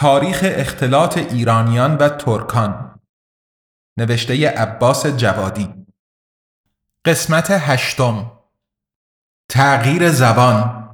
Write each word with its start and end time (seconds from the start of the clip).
تاریخ 0.00 0.44
اختلاط 0.44 1.18
ایرانیان 1.18 1.96
و 1.96 2.08
ترکان. 2.08 3.00
نوشته 3.98 4.48
عباس 4.48 5.06
جوادی. 5.06 5.74
قسمت 7.04 7.50
هشتم. 7.50 8.32
تغییر 9.50 10.10
زبان. 10.10 10.88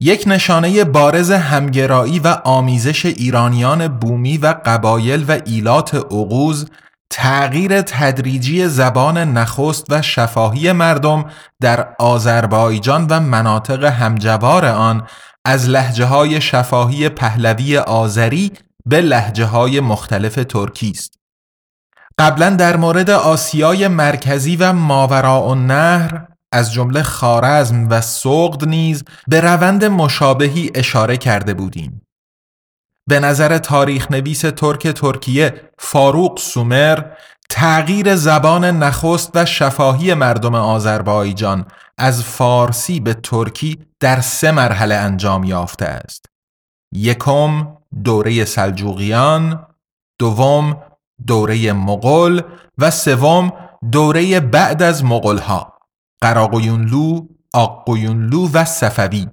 یک 0.00 0.24
نشانه 0.26 0.84
بارز 0.84 1.30
همگرایی 1.30 2.18
و 2.18 2.28
آمیزش 2.44 3.06
ایرانیان 3.06 3.88
بومی 3.88 4.38
و 4.38 4.46
قبایل 4.46 5.24
و 5.28 5.40
ایلات 5.44 5.94
عقوز 5.94 6.70
تغییر 7.10 7.82
تدریجی 7.82 8.68
زبان 8.68 9.18
نخست 9.18 9.86
و 9.90 10.02
شفاهی 10.02 10.72
مردم 10.72 11.30
در 11.60 11.94
آذربایجان 11.98 13.06
و 13.06 13.20
مناطق 13.20 13.84
همجوار 13.84 14.66
آن 14.66 15.06
از 15.44 15.68
لحجه 15.68 16.04
های 16.04 16.40
شفاهی 16.40 17.08
پهلوی 17.08 17.76
آذری 17.78 18.52
به 18.86 19.00
لحجه 19.00 19.44
های 19.44 19.80
مختلف 19.80 20.34
ترکی 20.34 20.90
است. 20.90 21.18
قبلا 22.18 22.50
در 22.50 22.76
مورد 22.76 23.10
آسیای 23.10 23.88
مرکزی 23.88 24.56
و 24.56 24.72
ماوراء 24.72 25.50
النهر 25.50 26.26
از 26.52 26.72
جمله 26.72 27.02
خارزم 27.02 27.88
و 27.90 28.00
سقد 28.00 28.68
نیز 28.68 29.04
به 29.28 29.40
روند 29.40 29.84
مشابهی 29.84 30.70
اشاره 30.74 31.16
کرده 31.16 31.54
بودیم. 31.54 32.02
به 33.06 33.20
نظر 33.20 33.58
تاریخ 33.58 34.10
نویس 34.10 34.40
ترک 34.40 34.88
ترکیه 34.88 35.70
فاروق 35.78 36.38
سومر 36.38 37.04
تغییر 37.50 38.16
زبان 38.16 38.64
نخست 38.64 39.30
و 39.34 39.44
شفاهی 39.44 40.14
مردم 40.14 40.54
آذربایجان 40.54 41.66
از 41.98 42.22
فارسی 42.22 43.00
به 43.00 43.14
ترکی 43.14 43.78
در 44.02 44.20
سه 44.20 44.50
مرحله 44.50 44.94
انجام 44.94 45.44
یافته 45.44 45.84
است. 45.84 46.26
یکم 46.92 47.76
دوره 48.04 48.44
سلجوقیان، 48.44 49.66
دوم 50.18 50.82
دوره 51.26 51.72
مغول 51.72 52.42
و 52.78 52.90
سوم 52.90 53.52
دوره 53.92 54.40
بعد 54.40 54.82
از 54.82 55.04
مغولها، 55.04 55.78
قراقویونلو، 56.20 57.26
آقویونلو 57.54 58.48
و 58.48 58.64
صفوی. 58.64 59.28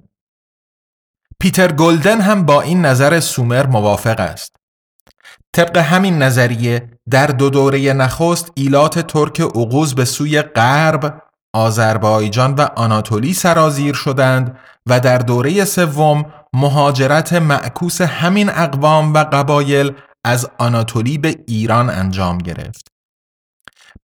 پیتر 1.40 1.72
گلدن 1.72 2.20
هم 2.20 2.46
با 2.46 2.60
این 2.60 2.86
نظر 2.86 3.20
سومر 3.20 3.66
موافق 3.66 4.20
است. 4.20 4.56
طبق 5.52 5.76
همین 5.76 6.22
نظریه 6.22 6.90
در 7.10 7.26
دو 7.26 7.50
دوره 7.50 7.92
نخست 7.92 8.52
ایلات 8.54 8.98
ترک 8.98 9.40
عقوز 9.40 9.94
به 9.94 10.04
سوی 10.04 10.42
غرب 10.42 11.29
آذربایجان 11.52 12.54
و 12.54 12.60
آناتولی 12.76 13.34
سرازیر 13.34 13.94
شدند 13.94 14.58
و 14.86 15.00
در 15.00 15.18
دوره 15.18 15.64
سوم 15.64 16.26
مهاجرت 16.52 17.32
معکوس 17.32 18.00
همین 18.00 18.50
اقوام 18.54 19.14
و 19.14 19.18
قبایل 19.18 19.92
از 20.24 20.50
آناتولی 20.58 21.18
به 21.18 21.36
ایران 21.46 21.90
انجام 21.90 22.38
گرفت. 22.38 22.88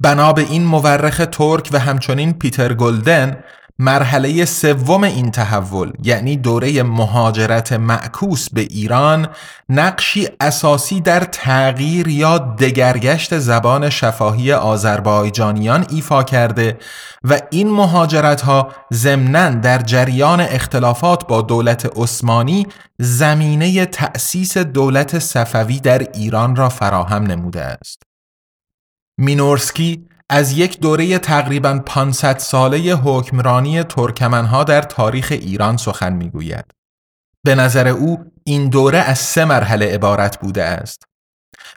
بنا 0.01 0.33
به 0.33 0.43
این 0.43 0.65
مورخ 0.65 1.23
ترک 1.33 1.69
و 1.73 1.79
همچنین 1.79 2.33
پیتر 2.33 2.75
گلدن 2.75 3.45
مرحله 3.79 4.45
سوم 4.45 5.05
این 5.05 5.31
تحول 5.31 5.93
یعنی 6.03 6.37
دوره 6.37 6.83
مهاجرت 6.83 7.73
معکوس 7.73 8.49
به 8.51 8.61
ایران 8.61 9.29
نقشی 9.69 10.29
اساسی 10.41 11.01
در 11.01 11.21
تغییر 11.21 12.09
یا 12.09 12.39
دگرگشت 12.39 13.39
زبان 13.39 13.91
شفاهی 13.91 14.53
آذربایجانیان 14.53 15.87
ایفا 15.91 16.23
کرده 16.23 16.79
و 17.25 17.41
این 17.51 17.71
مهاجرت 17.71 18.41
ها 18.41 18.73
ضمناً 18.93 19.51
در 19.51 19.79
جریان 19.79 20.41
اختلافات 20.41 21.27
با 21.27 21.43
دولت 21.43 21.91
عثمانی 21.97 22.67
زمینه 22.99 23.87
تأسیس 23.87 24.59
دولت 24.59 25.19
صفوی 25.19 25.81
در 25.81 25.99
ایران 25.99 26.57
را 26.57 26.69
فراهم 26.69 27.23
نموده 27.23 27.63
است. 27.63 28.03
مینورسکی 29.19 30.07
از 30.31 30.53
یک 30.53 30.81
دوره 30.81 31.19
تقریبا 31.19 31.83
500 31.87 32.39
ساله 32.39 32.79
حکمرانی 32.95 33.83
ترکمنها 33.83 34.65
در 34.65 34.83
تاریخ 34.83 35.29
ایران 35.33 35.77
سخن 35.77 36.13
می‌گوید. 36.13 36.65
به 37.45 37.55
نظر 37.55 37.89
او 37.89 38.25
این 38.45 38.69
دوره 38.69 38.99
از 38.99 39.19
سه 39.19 39.45
مرحله 39.45 39.95
عبارت 39.95 40.41
بوده 40.41 40.65
است. 40.65 41.03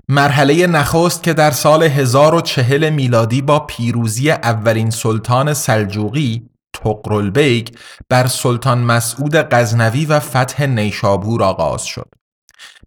مرحله 0.10 0.68
نخست 0.68 1.24
که 1.24 1.34
در 1.34 1.52
سال 1.52 1.84
1040 1.84 2.90
میلادی 2.90 3.42
با 3.42 3.60
پیروزی 3.60 4.32
اولین 4.32 4.90
سلطان 4.90 5.54
سلجوقی 5.54 6.50
تقرالبیگ 6.74 7.68
بر 8.10 8.28
سلطان 8.28 8.78
مسعود 8.78 9.36
غزنوی 9.36 10.06
و 10.06 10.20
فتح 10.20 10.66
نیشابور 10.66 11.44
آغاز 11.44 11.86
شد. 11.86 12.10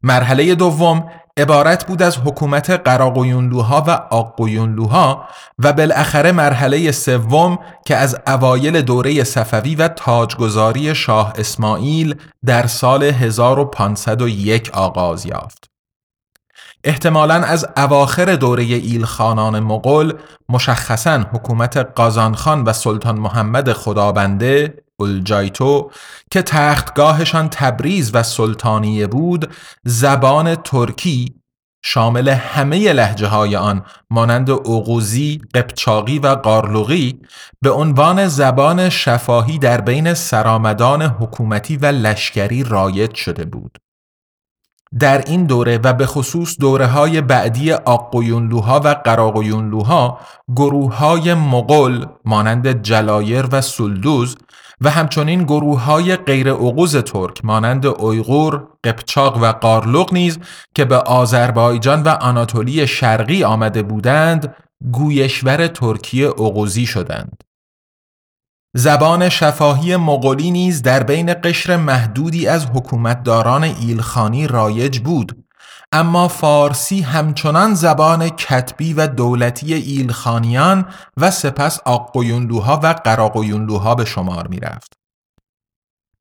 مرحله 0.03 0.55
دوم 0.55 1.09
عبارت 1.37 1.87
بود 1.87 2.03
از 2.03 2.19
حکومت 2.19 2.71
قراقویونلوها 2.71 3.85
و 3.87 3.91
آقویونلوها 3.91 5.29
و 5.59 5.73
بالاخره 5.73 6.33
مرحله 6.33 6.93
سوم 6.93 7.59
که 7.87 7.97
از 7.97 8.19
اوایل 8.27 8.83
دوره 8.83 9.25
صفوی 9.25 9.75
و 9.75 9.89
تاجگذاری 9.89 10.95
شاه 10.95 11.33
اسماعیل 11.37 12.15
در 12.45 12.67
سال 12.67 13.03
1501 13.03 14.71
آغاز 14.71 15.27
یافت. 15.27 15.71
احتمالا 16.85 17.35
از 17.35 17.67
اواخر 17.77 18.35
دوره 18.37 18.63
ایلخانان 18.63 19.61
مغول 19.61 20.15
مشخصا 20.49 21.25
حکومت 21.33 21.77
قازانخان 21.77 22.65
و 22.65 22.73
سلطان 22.73 23.19
محمد 23.19 23.73
خدابنده 23.73 24.75
الجایتو 25.03 25.91
که 26.31 26.43
تختگاهشان 26.43 27.49
تبریز 27.49 28.11
و 28.15 28.23
سلطانیه 28.23 29.07
بود 29.07 29.55
زبان 29.85 30.55
ترکی 30.55 31.43
شامل 31.85 32.29
همه 32.29 32.93
لحجه 32.93 33.27
های 33.27 33.57
آن 33.57 33.85
مانند 34.11 34.51
اوغوزی، 34.51 35.41
قبچاقی 35.55 36.19
و 36.19 36.27
قارلوغی 36.27 37.21
به 37.63 37.71
عنوان 37.71 38.29
زبان 38.29 38.89
شفاهی 38.89 39.59
در 39.59 39.81
بین 39.81 40.15
سرامدان 40.15 41.03
حکومتی 41.03 41.77
و 41.77 41.87
لشکری 41.87 42.65
رایج 42.65 43.15
شده 43.15 43.45
بود. 43.45 43.79
در 44.99 45.19
این 45.27 45.47
دوره 45.47 45.79
و 45.85 45.93
به 45.93 46.07
خصوص 46.07 46.57
دوره 46.61 46.87
های 46.87 47.21
بعدی 47.21 47.73
آقویونلوها 47.73 48.81
و 48.85 48.89
قراقویونلوها 48.89 50.21
گروه 50.57 50.97
های 50.97 51.35
مغول 51.35 52.07
مانند 52.25 52.83
جلایر 52.83 53.47
و 53.53 53.61
سلدوز 53.61 54.37
و 54.85 54.91
همچنین 54.91 55.43
گروه 55.45 55.81
های 55.81 56.17
غیر 56.17 56.51
عقوز 56.51 56.97
ترک 56.97 57.45
مانند 57.45 57.87
اویغور، 57.87 58.69
قپچاق 58.85 59.43
و 59.43 59.53
قارلوق 59.53 60.15
نیز 60.15 60.39
که 60.75 60.85
به 60.85 60.97
آذربایجان 60.97 62.03
و 62.03 62.09
آناتولی 62.09 62.87
شرقی 62.87 63.45
آمده 63.45 63.83
بودند 63.83 64.55
گویشور 64.93 65.67
ترکیه 65.67 66.29
عقوزی 66.29 66.87
شدند. 66.87 67.45
زبان 68.77 69.29
شفاهی 69.29 69.97
مغولی 69.97 70.51
نیز 70.51 70.83
در 70.83 71.03
بین 71.03 71.35
قشر 71.45 71.77
محدودی 71.77 72.47
از 72.47 72.67
حکومتداران 72.67 73.65
ایلخانی 73.65 74.47
رایج 74.47 74.99
بود 74.99 75.42
اما 75.93 76.29
فارسی 76.29 77.01
همچنان 77.01 77.75
زبان 77.75 78.29
کتبی 78.29 78.95
و 78.95 79.07
دولتی 79.07 79.75
ایلخانیان 79.75 80.87
و 81.17 81.31
سپس 81.31 81.81
آقویونلوها 81.85 82.81
و 82.83 82.87
قراقویونلوها 83.05 83.95
به 83.95 84.05
شمار 84.05 84.49
می 84.49 84.61
رفت. 84.61 85.02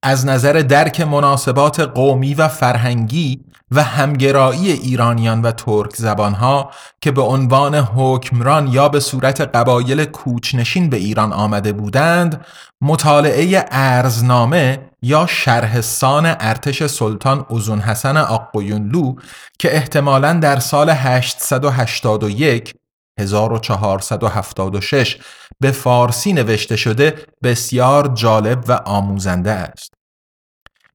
از 0.04 0.26
نظر 0.26 0.54
درک 0.54 1.02
مناسبات 1.02 1.80
قومی 1.80 2.34
و 2.34 2.48
فرهنگی 2.48 3.40
و 3.72 3.84
همگرایی 3.84 4.72
ایرانیان 4.72 5.42
و 5.42 5.52
ترک 5.52 5.96
زبانها 5.96 6.72
که 7.02 7.12
به 7.12 7.22
عنوان 7.22 7.76
حکمران 7.76 8.68
یا 8.68 8.90
به 8.90 9.00
صورت 9.00 9.42
قبایل 9.42 10.06
کوچنشین 10.06 10.90
به 10.90 10.98
ایران 10.98 11.34
آمده 11.34 11.72
بودند 11.74 12.46
مطالعه 12.82 13.66
ارزنامه 13.72 14.80
یا 15.02 15.26
شرحسان 15.26 16.26
ارتش 16.26 16.86
سلطان 16.86 17.46
اوزون 17.50 17.80
حسن 17.80 18.18
آقویونلو 18.18 19.16
که 19.60 19.76
احتمالاً 19.76 20.34
در 20.34 20.60
سال 20.60 20.90
881 20.90 22.74
1476 23.20 25.18
به 25.60 25.72
فارسی 25.72 26.34
نوشته 26.34 26.76
شده 26.76 27.16
بسیار 27.44 28.08
جالب 28.08 28.64
و 28.68 28.72
آموزنده 28.72 29.52
است. 29.52 29.94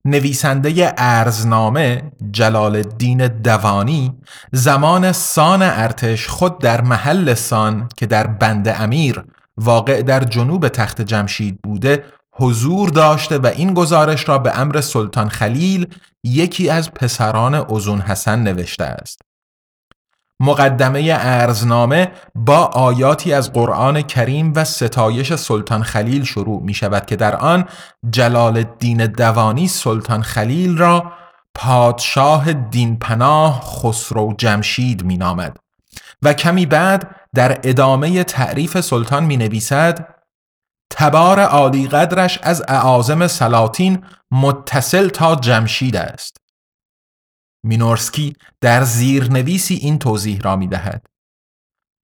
نویسنده 0.04 0.94
ارزنامه 0.98 2.12
جلال 2.30 2.76
الدین 2.76 3.26
دوانی 3.26 4.14
زمان 4.52 5.12
سان 5.12 5.62
ارتش 5.62 6.28
خود 6.28 6.58
در 6.58 6.80
محل 6.80 7.34
سان 7.34 7.88
که 7.96 8.06
در 8.06 8.26
بند 8.26 8.68
امیر 8.68 9.24
واقع 9.56 10.02
در 10.02 10.24
جنوب 10.24 10.68
تخت 10.68 11.02
جمشید 11.02 11.58
بوده 11.62 12.04
حضور 12.32 12.88
داشته 12.88 13.38
و 13.38 13.46
این 13.46 13.74
گزارش 13.74 14.28
را 14.28 14.38
به 14.38 14.58
امر 14.58 14.80
سلطان 14.80 15.28
خلیل 15.28 15.86
یکی 16.24 16.68
از 16.68 16.90
پسران 16.94 17.54
ازون 17.54 18.00
حسن 18.00 18.38
نوشته 18.42 18.84
است. 18.84 19.20
مقدمه 20.40 21.16
ارزنامه 21.18 22.12
با 22.34 22.58
آیاتی 22.64 23.32
از 23.32 23.52
قرآن 23.52 24.02
کریم 24.02 24.52
و 24.56 24.64
ستایش 24.64 25.34
سلطان 25.34 25.82
خلیل 25.82 26.24
شروع 26.24 26.62
می 26.62 26.74
شود 26.74 27.06
که 27.06 27.16
در 27.16 27.36
آن 27.36 27.64
جلال 28.10 28.56
الدین 28.56 29.06
دوانی 29.06 29.68
سلطان 29.68 30.22
خلیل 30.22 30.78
را 30.78 31.12
پادشاه 31.54 32.52
دین 32.52 32.98
پناه 32.98 33.60
خسرو 33.60 34.34
جمشید 34.38 35.04
می 35.04 35.16
نامد. 35.16 35.56
و 36.22 36.32
کمی 36.32 36.66
بعد 36.66 37.16
در 37.34 37.60
ادامه 37.62 38.24
تعریف 38.24 38.80
سلطان 38.80 39.24
می 39.24 39.36
نویسد 39.36 40.14
تبار 40.90 41.40
عالی 41.40 41.88
قدرش 41.88 42.38
از 42.42 42.64
اعاظم 42.68 43.26
سلاطین 43.26 44.04
متصل 44.30 45.08
تا 45.08 45.34
جمشید 45.34 45.96
است. 45.96 46.45
مینورسکی 47.66 48.36
در 48.60 48.84
زیرنویسی 48.84 49.74
این 49.74 49.98
توضیح 49.98 50.40
را 50.40 50.56
می 50.56 50.66
دهد. 50.66 51.06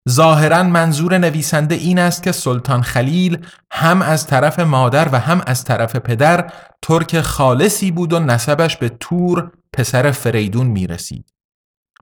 ظاهرا 0.09 0.63
منظور 0.63 1.17
نویسنده 1.17 1.75
این 1.75 1.99
است 1.99 2.23
که 2.23 2.31
سلطان 2.31 2.81
خلیل 2.81 3.45
هم 3.71 4.01
از 4.01 4.27
طرف 4.27 4.59
مادر 4.59 5.09
و 5.11 5.19
هم 5.19 5.41
از 5.47 5.63
طرف 5.63 5.95
پدر 5.95 6.51
ترک 6.81 7.21
خالصی 7.21 7.91
بود 7.91 8.13
و 8.13 8.19
نسبش 8.19 8.77
به 8.77 8.89
تور 8.89 9.51
پسر 9.73 10.11
فریدون 10.11 10.67
می 10.67 10.87
رسید. 10.87 11.33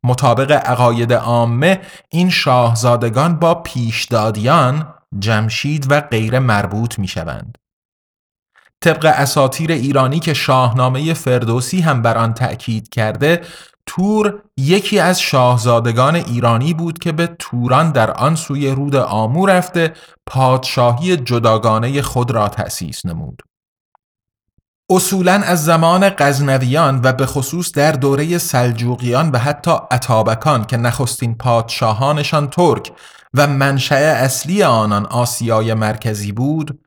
مطابق 0.04 0.52
عقاید 0.52 1.14
عامه 1.14 1.82
این 2.10 2.30
شاهزادگان 2.30 3.40
با 3.40 3.56
پیشدادیان 3.56 4.94
جمشید 5.20 5.92
و 5.92 6.02
غیر 6.02 6.40
مربوط 6.40 7.00
می 7.00 7.08
شوند. 7.08 7.58
طبق 8.82 9.06
اساتیر 9.06 9.72
ایرانی 9.72 10.20
که 10.20 10.34
شاهنامه 10.34 11.14
فردوسی 11.14 11.82
هم 11.82 12.02
بر 12.02 12.18
آن 12.18 12.34
تأکید 12.34 12.90
کرده 12.90 13.42
تور 13.86 14.42
یکی 14.58 15.00
از 15.00 15.22
شاهزادگان 15.22 16.16
ایرانی 16.16 16.74
بود 16.74 17.00
که 17.00 17.12
به 17.12 17.36
توران 17.40 17.92
در 17.92 18.12
آن 18.12 18.36
سوی 18.36 18.72
رود 18.72 18.96
آمو 18.96 19.46
رفته 19.46 19.94
پادشاهی 20.26 21.18
جداگانه 21.18 22.02
خود 22.02 22.32
را 22.32 22.48
تأسیس 22.48 23.06
نمود. 23.06 23.42
اصولا 24.90 25.34
از 25.34 25.66
زمان 25.66 26.10
غزنویان 26.10 27.02
و 27.04 27.14
به 27.14 27.26
خصوص 27.26 27.72
در 27.72 27.92
دوره 27.92 28.38
سلجوقیان 28.38 29.32
و 29.32 29.38
حتی 29.38 29.72
اتابکان 29.72 30.66
که 30.66 30.78
نخستین 30.78 31.36
پادشاهانشان 31.36 32.48
ترک 32.48 32.92
و 33.34 33.48
منشأ 33.48 33.96
اصلی 33.96 34.64
آنان 34.64 35.06
آسیای 35.06 35.74
مرکزی 35.74 36.32
بود 36.32 36.80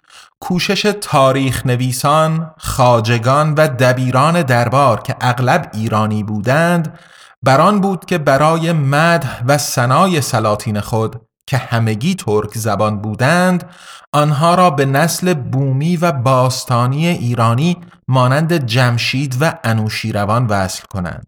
کوشش 0.42 0.94
تاریخ 1.00 1.66
نویسان، 1.66 2.54
خاجگان 2.58 3.54
و 3.54 3.68
دبیران 3.68 4.42
دربار 4.42 5.00
که 5.00 5.16
اغلب 5.20 5.70
ایرانی 5.74 6.22
بودند 6.22 6.98
بران 7.42 7.80
بود 7.80 8.04
که 8.04 8.18
برای 8.18 8.72
مدح 8.72 9.42
و 9.46 9.58
سنای 9.58 10.20
سلاطین 10.20 10.80
خود 10.80 11.26
که 11.46 11.56
همگی 11.56 12.14
ترک 12.14 12.58
زبان 12.58 13.00
بودند 13.00 13.70
آنها 14.12 14.54
را 14.54 14.70
به 14.70 14.84
نسل 14.84 15.34
بومی 15.34 15.96
و 15.96 16.12
باستانی 16.12 17.06
ایرانی 17.06 17.76
مانند 18.08 18.66
جمشید 18.66 19.36
و 19.40 19.58
انوشیروان 19.64 20.46
وصل 20.46 20.84
کنند. 20.90 21.26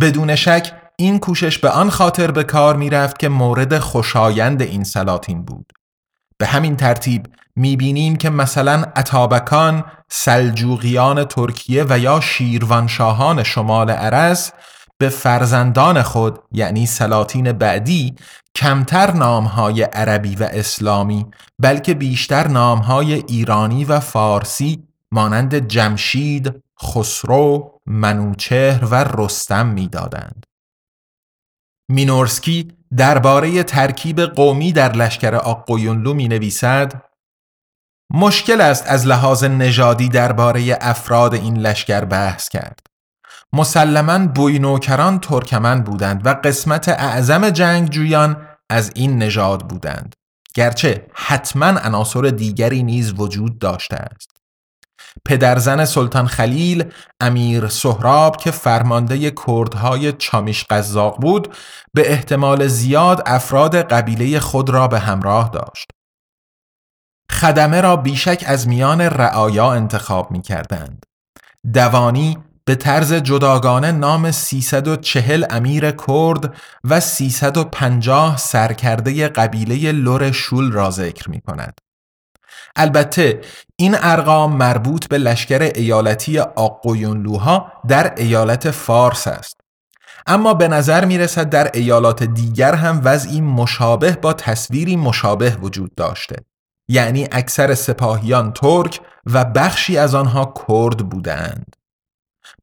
بدون 0.00 0.34
شک 0.34 0.72
این 0.96 1.18
کوشش 1.18 1.58
به 1.58 1.70
آن 1.70 1.90
خاطر 1.90 2.30
به 2.30 2.44
کار 2.44 2.76
می 2.76 2.90
رفت 2.90 3.18
که 3.18 3.28
مورد 3.28 3.78
خوشایند 3.78 4.62
این 4.62 4.84
سلاطین 4.84 5.42
بود. 5.42 5.72
به 6.38 6.46
همین 6.46 6.76
ترتیب 6.76 7.26
می‌بینیم 7.56 8.16
که 8.16 8.30
مثلا 8.30 8.84
اتابکان، 8.96 9.84
سلجوقیان 10.08 11.24
ترکیه 11.24 11.84
و 11.88 11.98
یا 11.98 12.20
شیروانشاهان 12.20 13.42
شمال 13.42 13.90
عرز 13.90 14.50
به 14.98 15.08
فرزندان 15.08 16.02
خود 16.02 16.38
یعنی 16.52 16.86
سلاطین 16.86 17.52
بعدی 17.52 18.14
کمتر 18.54 19.12
نامهای 19.12 19.82
عربی 19.82 20.36
و 20.36 20.48
اسلامی 20.52 21.26
بلکه 21.58 21.94
بیشتر 21.94 22.48
نامهای 22.48 23.14
ایرانی 23.14 23.84
و 23.84 24.00
فارسی 24.00 24.84
مانند 25.10 25.68
جمشید، 25.68 26.62
خسرو، 26.82 27.80
منوچهر 27.86 28.84
و 28.84 29.04
رستم 29.04 29.66
می‌دادند. 29.66 30.46
مینورسکی 31.88 32.72
درباره 32.96 33.62
ترکیب 33.62 34.20
قومی 34.20 34.72
در 34.72 34.92
لشکر 34.92 35.34
آقویونلو 35.34 36.14
می 36.14 36.28
نویسد 36.28 37.02
مشکل 38.10 38.60
است 38.60 38.84
از 38.86 39.06
لحاظ 39.06 39.44
نژادی 39.44 40.08
درباره 40.08 40.78
افراد 40.80 41.34
این 41.34 41.56
لشکر 41.56 42.04
بحث 42.04 42.48
کرد. 42.48 42.80
مسلما 43.52 44.26
بوینوکران 44.26 45.20
ترکمن 45.20 45.82
بودند 45.82 46.26
و 46.26 46.34
قسمت 46.44 46.88
اعظم 46.88 47.50
جنگجویان 47.50 48.46
از 48.70 48.92
این 48.94 49.18
نژاد 49.18 49.68
بودند. 49.68 50.14
گرچه 50.54 51.06
حتما 51.14 51.66
عناصر 51.66 52.20
دیگری 52.20 52.82
نیز 52.82 53.12
وجود 53.16 53.58
داشته 53.58 53.96
است. 53.96 54.30
پدرزن 55.24 55.84
سلطان 55.84 56.26
خلیل 56.26 56.84
امیر 57.20 57.68
سهراب 57.68 58.36
که 58.36 58.50
فرمانده 58.50 59.30
کردهای 59.46 60.12
چامیش 60.12 60.64
قزاق 60.64 61.20
بود 61.20 61.54
به 61.94 62.12
احتمال 62.12 62.66
زیاد 62.66 63.22
افراد 63.26 63.76
قبیله 63.76 64.40
خود 64.40 64.70
را 64.70 64.88
به 64.88 64.98
همراه 64.98 65.50
داشت. 65.50 65.86
خدمه 67.36 67.80
را 67.80 67.96
بیشک 67.96 68.44
از 68.46 68.68
میان 68.68 69.00
رعایا 69.00 69.72
انتخاب 69.72 70.30
می 70.30 70.42
کردند. 70.42 71.06
دوانی 71.74 72.38
به 72.64 72.74
طرز 72.74 73.12
جداگانه 73.12 73.92
نام 73.92 74.30
340 74.30 75.44
امیر 75.50 75.90
کرد 75.90 76.54
و 76.84 77.00
350 77.00 78.36
سرکرده 78.36 79.28
قبیله 79.28 79.92
لور 79.92 80.32
شول 80.32 80.72
را 80.72 80.90
ذکر 80.90 81.30
می 81.30 81.40
کند. 81.40 81.78
البته 82.76 83.40
این 83.76 83.96
ارقام 84.00 84.56
مربوط 84.56 85.08
به 85.08 85.18
لشکر 85.18 85.72
ایالتی 85.74 86.38
آقویونلوها 86.38 87.72
در 87.88 88.14
ایالت 88.16 88.70
فارس 88.70 89.26
است. 89.26 89.60
اما 90.26 90.54
به 90.54 90.68
نظر 90.68 91.04
می 91.04 91.18
رسد 91.18 91.50
در 91.50 91.70
ایالات 91.74 92.22
دیگر 92.22 92.74
هم 92.74 93.00
وضعی 93.04 93.40
مشابه 93.40 94.10
با 94.10 94.32
تصویری 94.32 94.96
مشابه 94.96 95.56
وجود 95.62 95.94
داشته. 95.94 96.36
یعنی 96.88 97.28
اکثر 97.32 97.74
سپاهیان 97.74 98.52
ترک 98.52 99.00
و 99.26 99.44
بخشی 99.44 99.98
از 99.98 100.14
آنها 100.14 100.54
کرد 100.68 101.08
بودند. 101.08 101.76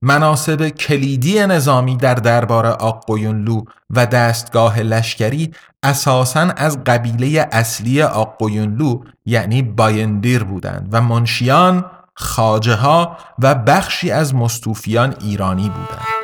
مناسب 0.01 0.69
کلیدی 0.69 1.45
نظامی 1.45 1.97
در 1.97 2.15
دربار 2.15 2.65
آقویونلو 2.65 3.61
و 3.89 4.05
دستگاه 4.05 4.79
لشکری 4.79 5.51
اساساً 5.83 6.39
از 6.39 6.83
قبیله 6.83 7.49
اصلی 7.51 8.01
آقویونلو 8.01 9.03
یعنی 9.25 9.61
بایندیر 9.61 10.43
بودند 10.43 10.89
و 10.91 11.01
منشیان، 11.01 11.85
خاجه 12.15 12.75
ها 12.75 13.17
و 13.39 13.55
بخشی 13.55 14.11
از 14.11 14.35
مستوفیان 14.35 15.15
ایرانی 15.21 15.69
بودند. 15.69 16.22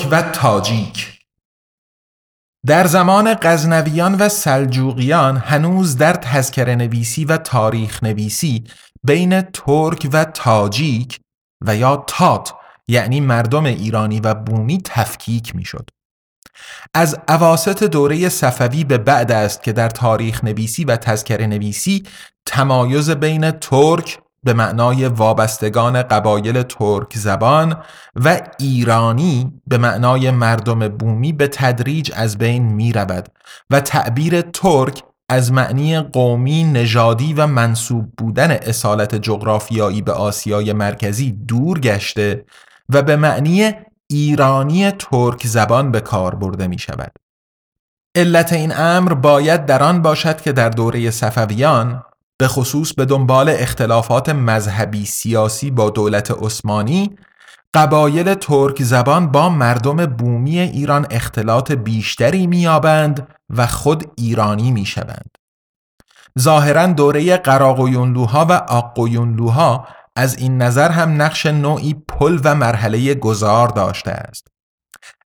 ترک 0.00 0.08
و 0.12 0.22
تاجیک 0.22 1.20
در 2.66 2.86
زمان 2.86 3.34
غزنویان 3.34 4.14
و 4.14 4.28
سلجوقیان 4.28 5.36
هنوز 5.36 5.96
در 5.96 6.12
تذکر 6.12 6.74
نویسی 6.74 7.24
و 7.24 7.36
تاریخ 7.36 8.02
نویسی 8.02 8.64
بین 9.04 9.40
ترک 9.40 10.08
و 10.12 10.24
تاجیک 10.24 11.20
و 11.66 11.76
یا 11.76 12.04
تات 12.06 12.52
یعنی 12.88 13.20
مردم 13.20 13.64
ایرانی 13.64 14.20
و 14.20 14.34
بومی 14.34 14.80
تفکیک 14.84 15.56
می‌شد. 15.56 15.90
از 16.94 17.18
عواست 17.28 17.84
دوره 17.84 18.28
صفوی 18.28 18.84
به 18.84 18.98
بعد 18.98 19.32
است 19.32 19.62
که 19.62 19.72
در 19.72 19.88
تاریخ 19.88 20.44
نویسی 20.44 20.84
و 20.84 20.96
تذکر 20.96 21.46
نویسی 21.46 22.06
تمایز 22.46 23.10
بین 23.10 23.50
ترک 23.50 24.18
به 24.42 24.52
معنای 24.52 25.06
وابستگان 25.06 26.02
قبایل 26.02 26.62
ترک 26.62 27.16
زبان 27.16 27.76
و 28.24 28.40
ایرانی 28.58 29.52
به 29.66 29.78
معنای 29.78 30.30
مردم 30.30 30.88
بومی 30.88 31.32
به 31.32 31.48
تدریج 31.48 32.12
از 32.14 32.38
بین 32.38 32.62
می 32.62 32.92
رود 32.92 33.28
و 33.70 33.80
تعبیر 33.80 34.40
ترک 34.40 35.02
از 35.28 35.52
معنی 35.52 36.00
قومی 36.00 36.64
نژادی 36.64 37.34
و 37.34 37.46
منصوب 37.46 38.12
بودن 38.18 38.50
اصالت 38.50 39.14
جغرافیایی 39.14 40.02
به 40.02 40.12
آسیای 40.12 40.72
مرکزی 40.72 41.32
دور 41.32 41.80
گشته 41.80 42.44
و 42.88 43.02
به 43.02 43.16
معنی 43.16 43.72
ایرانی 44.10 44.90
ترک 44.90 45.46
زبان 45.46 45.90
به 45.90 46.00
کار 46.00 46.34
برده 46.34 46.66
می 46.66 46.78
شود. 46.78 47.12
علت 48.16 48.52
این 48.52 48.72
امر 48.76 49.14
باید 49.14 49.66
در 49.66 49.82
آن 49.82 50.02
باشد 50.02 50.40
که 50.40 50.52
در 50.52 50.68
دوره 50.68 51.10
صفویان 51.10 52.02
به 52.40 52.48
خصوص 52.48 52.92
به 52.92 53.04
دنبال 53.04 53.48
اختلافات 53.48 54.28
مذهبی 54.28 55.06
سیاسی 55.06 55.70
با 55.70 55.90
دولت 55.90 56.30
عثمانی 56.30 57.16
قبایل 57.74 58.34
ترک 58.34 58.82
زبان 58.82 59.32
با 59.32 59.48
مردم 59.48 60.06
بومی 60.06 60.58
ایران 60.58 61.06
اختلاط 61.10 61.72
بیشتری 61.72 62.46
میابند 62.46 63.28
و 63.50 63.66
خود 63.66 64.12
ایرانی 64.16 64.70
می‌شوند. 64.70 65.30
ظاهرا 66.38 66.86
دوره 66.86 67.36
قراقویونلوها 67.36 68.46
و 68.46 68.52
آقویونلوها 68.52 69.88
از 70.16 70.38
این 70.38 70.62
نظر 70.62 70.90
هم 70.90 71.22
نقش 71.22 71.46
نوعی 71.46 71.94
پل 72.08 72.40
و 72.44 72.54
مرحله 72.54 73.14
گذار 73.14 73.68
داشته 73.68 74.10
است. 74.10 74.46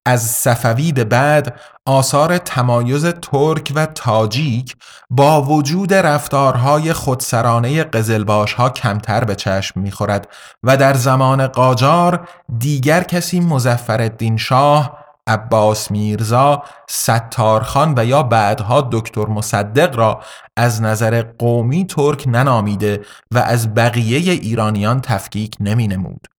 از 0.07 0.23
صفوی 0.23 0.93
به 0.93 1.05
بعد 1.05 1.61
آثار 1.87 2.39
تمایز 2.39 3.07
ترک 3.07 3.73
و 3.75 3.87
تاجیک 3.87 4.77
با 5.11 5.43
وجود 5.43 5.95
رفتارهای 5.95 6.93
خودسرانه 6.93 7.85
قزلباش 7.85 8.53
ها 8.53 8.71
کمتر 8.71 9.25
به 9.25 9.35
چشم 9.35 9.81
می‌خورد 9.81 10.29
و 10.63 10.77
در 10.77 10.95
زمان 10.95 11.47
قاجار 11.47 12.29
دیگر 12.59 13.03
کسی 13.03 13.41
مزفر 13.41 14.11
شاه 14.37 14.99
عباس 15.27 15.91
میرزا، 15.91 16.63
ستارخان 16.89 17.95
و 17.97 18.05
یا 18.05 18.23
بعدها 18.23 18.89
دکتر 18.93 19.27
مصدق 19.27 19.97
را 19.97 20.21
از 20.57 20.83
نظر 20.83 21.23
قومی 21.23 21.87
ترک 21.87 22.25
ننامیده 22.27 23.05
و 23.31 23.39
از 23.39 23.75
بقیه 23.75 24.33
ایرانیان 24.33 25.01
تفکیک 25.01 25.57
نمی 25.61 25.89
نمود. 25.89 26.34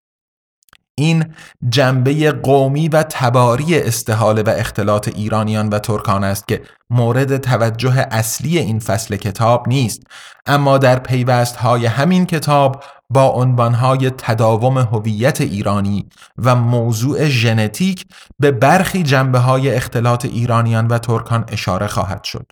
این 0.97 1.33
جنبه 1.69 2.31
قومی 2.31 2.89
و 2.89 3.03
تباری 3.03 3.79
استحاله 3.79 4.41
و 4.41 4.49
اختلاط 4.49 5.07
ایرانیان 5.07 5.69
و 5.69 5.79
ترکان 5.79 6.23
است 6.23 6.47
که 6.47 6.61
مورد 6.89 7.37
توجه 7.37 8.07
اصلی 8.11 8.57
این 8.57 8.79
فصل 8.79 9.15
کتاب 9.15 9.67
نیست 9.67 10.03
اما 10.45 10.77
در 10.77 10.99
پیوست 10.99 11.55
های 11.55 11.85
همین 11.85 12.25
کتاب 12.25 12.83
با 13.09 13.27
عنوانهای 13.27 14.09
تداوم 14.09 14.77
هویت 14.77 15.41
ایرانی 15.41 16.09
و 16.37 16.55
موضوع 16.55 17.25
ژنتیک 17.25 18.05
به 18.39 18.51
برخی 18.51 19.03
جنبه 19.03 19.39
های 19.39 19.75
اختلاط 19.75 20.25
ایرانیان 20.25 20.87
و 20.87 20.97
ترکان 20.97 21.45
اشاره 21.47 21.87
خواهد 21.87 22.23
شد. 22.23 22.51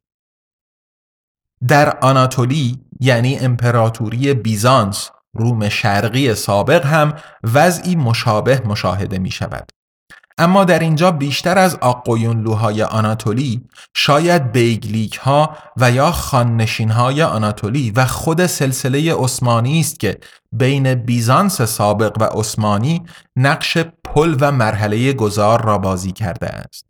در 1.67 1.97
آناتولی 1.99 2.79
یعنی 2.99 3.39
امپراتوری 3.39 4.33
بیزانس 4.33 5.09
روم 5.33 5.69
شرقی 5.69 6.35
سابق 6.35 6.85
هم 6.85 7.13
وضعی 7.43 7.95
مشابه 7.95 8.61
مشاهده 8.65 9.19
می 9.19 9.31
شود. 9.31 9.69
اما 10.37 10.63
در 10.63 10.79
اینجا 10.79 11.11
بیشتر 11.11 11.57
از 11.57 11.77
آقویونلوهای 11.81 12.83
آناتولی 12.83 13.63
شاید 13.95 14.51
بیگلیک 14.51 15.17
ها 15.17 15.57
و 15.77 15.91
یا 15.91 16.11
خاننشین 16.11 16.91
های 16.91 17.23
آناتولی 17.23 17.91
و 17.91 18.05
خود 18.05 18.45
سلسله 18.45 19.15
عثمانی 19.15 19.79
است 19.79 19.99
که 19.99 20.17
بین 20.51 20.95
بیزانس 20.95 21.61
سابق 21.61 22.17
و 22.21 22.23
عثمانی 22.23 23.03
نقش 23.35 23.77
پل 24.03 24.37
و 24.39 24.51
مرحله 24.51 25.13
گذار 25.13 25.61
را 25.61 25.77
بازی 25.77 26.11
کرده 26.11 26.47
است. 26.47 26.89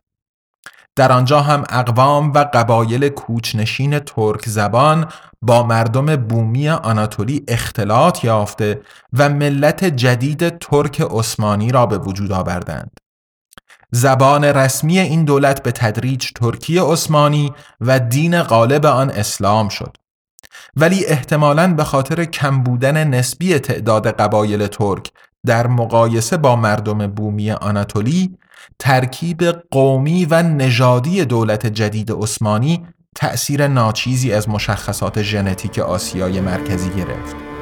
در 0.95 1.11
آنجا 1.11 1.41
هم 1.41 1.63
اقوام 1.69 2.33
و 2.33 2.37
قبایل 2.53 3.09
کوچنشین 3.09 3.99
ترک 3.99 4.49
زبان 4.49 5.07
با 5.43 5.63
مردم 5.63 6.15
بومی 6.15 6.69
آناتولی 6.69 7.43
اختلاط 7.47 8.23
یافته 8.23 8.81
و 9.13 9.29
ملت 9.29 9.85
جدید 9.85 10.57
ترک 10.57 11.01
عثمانی 11.01 11.71
را 11.71 11.85
به 11.85 11.97
وجود 11.97 12.31
آوردند. 12.31 12.91
زبان 13.91 14.43
رسمی 14.43 14.99
این 14.99 15.25
دولت 15.25 15.63
به 15.63 15.71
تدریج 15.71 16.31
ترکی 16.35 16.77
عثمانی 16.77 17.53
و 17.81 17.99
دین 17.99 18.41
غالب 18.43 18.85
آن 18.85 19.09
اسلام 19.09 19.69
شد. 19.69 19.97
ولی 20.75 21.05
احتمالاً 21.05 21.73
به 21.73 21.83
خاطر 21.83 22.25
کم 22.25 22.63
بودن 22.63 23.07
نسبی 23.07 23.59
تعداد 23.59 24.07
قبایل 24.07 24.67
ترک 24.67 25.11
در 25.45 25.67
مقایسه 25.67 26.37
با 26.37 26.55
مردم 26.55 27.07
بومی 27.07 27.51
آناتولی 27.51 28.37
ترکیب 28.79 29.43
قومی 29.71 30.25
و 30.25 30.43
نژادی 30.43 31.25
دولت 31.25 31.65
جدید 31.65 32.11
عثمانی 32.11 32.87
تأثیر 33.15 33.67
ناچیزی 33.67 34.33
از 34.33 34.49
مشخصات 34.49 35.21
ژنتیک 35.21 35.79
آسیای 35.79 36.41
مرکزی 36.41 36.89
گرفت. 36.89 37.52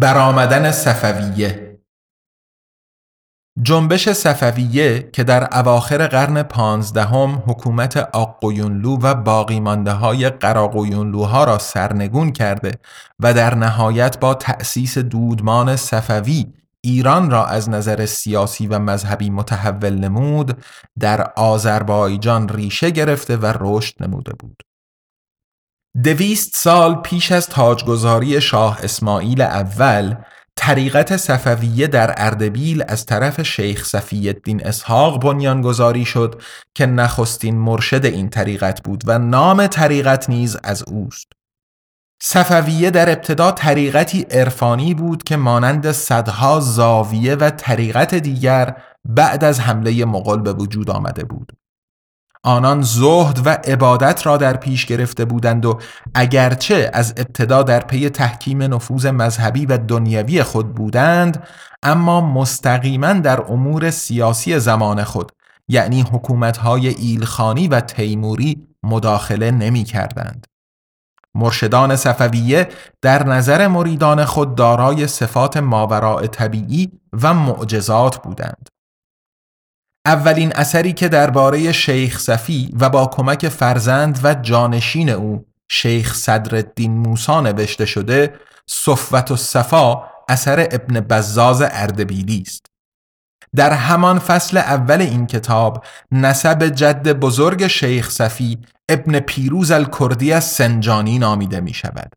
برآمدن 0.00 0.70
صفویه 0.70 1.78
جنبش 3.62 4.08
صفویه 4.08 5.10
که 5.12 5.24
در 5.24 5.58
اواخر 5.58 6.06
قرن 6.06 6.42
پانزدهم 6.42 7.42
حکومت 7.46 7.96
آقویونلو 7.96 8.98
و 8.98 9.14
باقی 9.14 9.60
مانده 9.60 9.92
های 9.92 10.30
قراقویونلوها 10.30 11.44
را 11.44 11.58
سرنگون 11.58 12.32
کرده 12.32 12.72
و 13.20 13.34
در 13.34 13.54
نهایت 13.54 14.20
با 14.20 14.34
تأسیس 14.34 14.98
دودمان 14.98 15.76
صفوی 15.76 16.46
ایران 16.80 17.30
را 17.30 17.46
از 17.46 17.68
نظر 17.70 18.06
سیاسی 18.06 18.66
و 18.66 18.78
مذهبی 18.78 19.30
متحول 19.30 19.94
نمود 19.94 20.62
در 20.98 21.32
آذربایجان 21.36 22.48
ریشه 22.48 22.90
گرفته 22.90 23.36
و 23.36 23.52
رشد 23.60 24.02
نموده 24.02 24.32
بود. 24.38 24.67
دویست 26.04 26.56
سال 26.56 26.94
پیش 26.94 27.32
از 27.32 27.46
تاجگذاری 27.46 28.40
شاه 28.40 28.78
اسماعیل 28.82 29.42
اول 29.42 30.14
طریقت 30.56 31.16
صفویه 31.16 31.86
در 31.86 32.14
اردبیل 32.16 32.84
از 32.88 33.06
طرف 33.06 33.42
شیخ 33.42 33.84
صفی 33.84 34.28
الدین 34.28 34.66
اسحاق 34.66 35.22
بنیانگذاری 35.22 36.04
شد 36.04 36.42
که 36.74 36.86
نخستین 36.86 37.58
مرشد 37.58 38.04
این 38.04 38.28
طریقت 38.28 38.82
بود 38.82 39.02
و 39.06 39.18
نام 39.18 39.66
طریقت 39.66 40.30
نیز 40.30 40.56
از 40.64 40.82
اوست. 40.82 41.32
صفویه 42.22 42.90
در 42.90 43.10
ابتدا 43.10 43.52
طریقتی 43.52 44.22
عرفانی 44.30 44.94
بود 44.94 45.22
که 45.22 45.36
مانند 45.36 45.92
صدها 45.92 46.60
زاویه 46.60 47.34
و 47.34 47.50
طریقت 47.50 48.14
دیگر 48.14 48.76
بعد 49.04 49.44
از 49.44 49.60
حمله 49.60 50.04
مغول 50.04 50.40
به 50.40 50.52
وجود 50.52 50.90
آمده 50.90 51.24
بود. 51.24 51.57
آنان 52.42 52.82
زهد 52.82 53.46
و 53.46 53.50
عبادت 53.50 54.26
را 54.26 54.36
در 54.36 54.56
پیش 54.56 54.86
گرفته 54.86 55.24
بودند 55.24 55.66
و 55.66 55.78
اگرچه 56.14 56.90
از 56.92 57.14
ابتدا 57.16 57.62
در 57.62 57.80
پی 57.80 58.08
تحکیم 58.08 58.62
نفوذ 58.62 59.06
مذهبی 59.06 59.66
و 59.66 59.78
دنیوی 59.78 60.42
خود 60.42 60.74
بودند 60.74 61.46
اما 61.82 62.20
مستقیما 62.20 63.12
در 63.12 63.40
امور 63.40 63.90
سیاسی 63.90 64.58
زمان 64.58 65.04
خود 65.04 65.32
یعنی 65.68 66.02
حکومتهای 66.02 66.88
ایلخانی 66.88 67.68
و 67.68 67.80
تیموری 67.80 68.66
مداخله 68.82 69.50
نمی 69.50 69.84
کردند. 69.84 70.46
مرشدان 71.34 71.96
صفویه 71.96 72.68
در 73.02 73.26
نظر 73.26 73.68
مریدان 73.68 74.24
خود 74.24 74.54
دارای 74.54 75.06
صفات 75.06 75.56
ماوراء 75.56 76.26
طبیعی 76.26 76.92
و 77.22 77.34
معجزات 77.34 78.22
بودند. 78.22 78.68
اولین 80.08 80.52
اثری 80.56 80.92
که 80.92 81.08
درباره 81.08 81.72
شیخ 81.72 82.18
صفی 82.18 82.74
و 82.80 82.90
با 82.90 83.06
کمک 83.06 83.48
فرزند 83.48 84.20
و 84.22 84.34
جانشین 84.34 85.10
او 85.10 85.44
شیخ 85.68 86.14
صدرالدین 86.14 86.92
موسی 86.92 87.40
نوشته 87.40 87.86
شده 87.86 88.34
صفوت 88.66 89.30
و 89.30 89.36
صفا 89.36 90.02
اثر 90.28 90.68
ابن 90.70 91.00
بزاز 91.00 91.62
اردبیلی 91.62 92.42
است 92.46 92.66
در 93.56 93.72
همان 93.72 94.18
فصل 94.18 94.56
اول 94.56 95.00
این 95.00 95.26
کتاب 95.26 95.84
نسب 96.12 96.68
جد 96.68 97.12
بزرگ 97.12 97.66
شیخ 97.66 98.10
صفی 98.10 98.58
ابن 98.88 99.20
پیروز 99.20 99.70
الکردی 99.70 100.32
از 100.32 100.44
سنجانی 100.44 101.18
نامیده 101.18 101.60
می 101.60 101.74
شود 101.74 102.12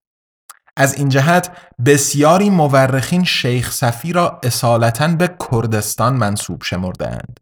از 0.78 0.94
این 0.94 1.10
جهت 1.10 1.52
بسیاری 1.86 2.50
مورخین 2.50 3.24
شیخ 3.24 3.72
صفی 3.72 4.14
را 4.14 4.40
اصالتا 4.44 5.08
به 5.08 5.36
کردستان 5.52 6.14
منصوب 6.14 6.64
شمرده 6.64 7.08
اند. 7.08 7.40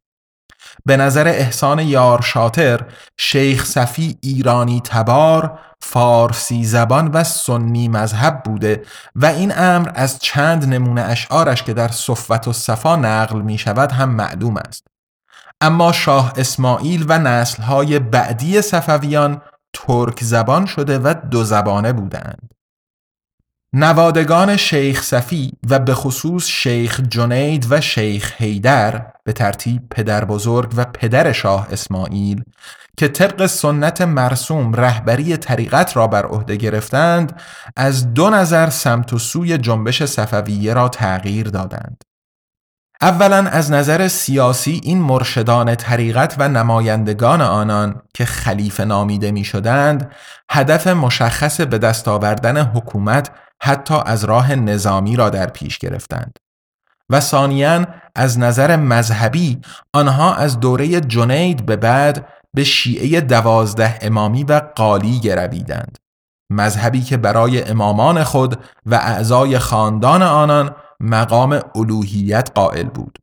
به 0.85 0.97
نظر 0.97 1.27
احسان 1.27 1.79
یار 1.79 2.21
شاطر 2.21 2.81
شیخ 3.17 3.65
صفی 3.65 4.17
ایرانی 4.21 4.81
تبار 4.85 5.59
فارسی 5.81 6.65
زبان 6.65 7.07
و 7.07 7.23
سنی 7.23 7.87
مذهب 7.87 8.43
بوده 8.43 8.83
و 9.15 9.25
این 9.25 9.53
امر 9.57 9.91
از 9.95 10.19
چند 10.19 10.65
نمونه 10.65 11.01
اشعارش 11.01 11.63
که 11.63 11.73
در 11.73 11.87
صفت 11.87 12.47
و 12.47 12.53
صفا 12.53 12.95
نقل 12.95 13.41
می 13.41 13.57
شود 13.57 13.91
هم 13.91 14.09
معلوم 14.09 14.57
است. 14.57 14.87
اما 15.61 15.91
شاه 15.91 16.33
اسماعیل 16.37 17.05
و 17.07 17.19
نسلهای 17.19 17.99
بعدی 17.99 18.61
صفویان 18.61 19.41
ترک 19.73 20.23
زبان 20.23 20.65
شده 20.65 20.99
و 20.99 21.13
دو 21.31 21.43
زبانه 21.43 21.93
بودند. 21.93 22.58
نوادگان 23.73 24.57
شیخ 24.57 25.03
صفی 25.03 25.51
و 25.69 25.79
به 25.79 25.93
خصوص 25.93 26.47
شیخ 26.47 27.01
جنید 27.09 27.67
و 27.69 27.81
شیخ 27.81 28.33
هیدر 28.37 29.05
به 29.23 29.33
ترتیب 29.33 29.81
پدر 29.91 30.25
بزرگ 30.25 30.73
و 30.75 30.85
پدر 30.85 31.31
شاه 31.31 31.67
اسماعیل 31.71 32.43
که 32.97 33.07
طبق 33.07 33.45
سنت 33.45 34.01
مرسوم 34.01 34.73
رهبری 34.73 35.37
طریقت 35.37 35.97
را 35.97 36.07
بر 36.07 36.25
عهده 36.25 36.55
گرفتند 36.55 37.41
از 37.75 38.13
دو 38.13 38.29
نظر 38.29 38.69
سمت 38.69 39.13
و 39.13 39.19
سوی 39.19 39.57
جنبش 39.57 40.03
صفویه 40.03 40.73
را 40.73 40.89
تغییر 40.89 41.49
دادند. 41.49 42.03
اولا 43.01 43.37
از 43.37 43.71
نظر 43.71 44.07
سیاسی 44.07 44.81
این 44.83 45.01
مرشدان 45.01 45.75
طریقت 45.75 46.35
و 46.37 46.49
نمایندگان 46.49 47.41
آنان 47.41 48.01
که 48.13 48.25
خلیفه 48.25 48.85
نامیده 48.85 49.31
می 49.31 49.43
شدند 49.43 50.11
هدف 50.51 50.87
مشخص 50.87 51.61
به 51.61 51.77
دست 51.77 52.07
آوردن 52.07 52.57
حکومت 52.57 53.31
حتی 53.61 53.95
از 54.05 54.23
راه 54.23 54.55
نظامی 54.55 55.15
را 55.15 55.29
در 55.29 55.47
پیش 55.47 55.77
گرفتند 55.77 56.39
و 57.09 57.19
ثانیا 57.19 57.85
از 58.15 58.39
نظر 58.39 58.75
مذهبی 58.75 59.61
آنها 59.93 60.33
از 60.35 60.59
دوره 60.59 61.01
جنید 61.01 61.65
به 61.65 61.75
بعد 61.75 62.29
به 62.53 62.63
شیعه 62.63 63.21
دوازده 63.21 63.99
امامی 64.01 64.43
و 64.43 64.61
قالی 64.75 65.19
گرویدند. 65.19 65.97
مذهبی 66.51 67.01
که 67.01 67.17
برای 67.17 67.63
امامان 67.63 68.23
خود 68.23 68.59
و 68.85 68.95
اعضای 68.95 69.59
خاندان 69.59 70.21
آنان 70.21 70.75
مقام 70.99 71.59
الوهیت 71.75 72.51
قائل 72.55 72.83
بود. 72.83 73.19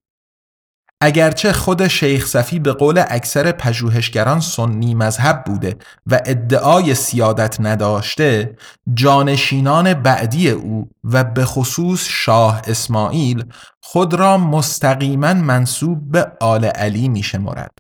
اگرچه 1.01 1.53
خود 1.53 1.89
شیخ 1.89 2.27
صفی 2.27 2.59
به 2.59 2.73
قول 2.73 3.05
اکثر 3.09 3.53
پژوهشگران 3.53 4.41
سنی 4.41 4.95
مذهب 4.95 5.45
بوده 5.45 5.77
و 6.07 6.21
ادعای 6.27 6.95
سیادت 6.95 7.61
نداشته 7.61 8.57
جانشینان 8.95 9.95
بعدی 9.95 10.51
او 10.51 10.91
و 11.05 11.25
به 11.25 11.45
خصوص 11.45 12.07
شاه 12.09 12.63
اسماعیل 12.67 13.45
خود 13.81 14.15
را 14.15 14.39
مستقیما 14.39 15.35
منصوب 15.35 16.13
به 16.13 16.33
آل 16.41 16.65
علی 16.65 17.09
می 17.09 17.23
شمارد. 17.23 17.79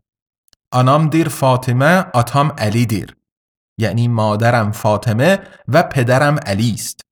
آنام 0.72 1.08
دیر 1.08 1.28
فاطمه 1.28 2.04
آتام 2.14 2.52
علی 2.58 2.86
دیر 2.86 3.16
یعنی 3.78 4.08
مادرم 4.08 4.72
فاطمه 4.72 5.38
و 5.68 5.82
پدرم 5.82 6.38
علی 6.46 6.74
است 6.74 7.05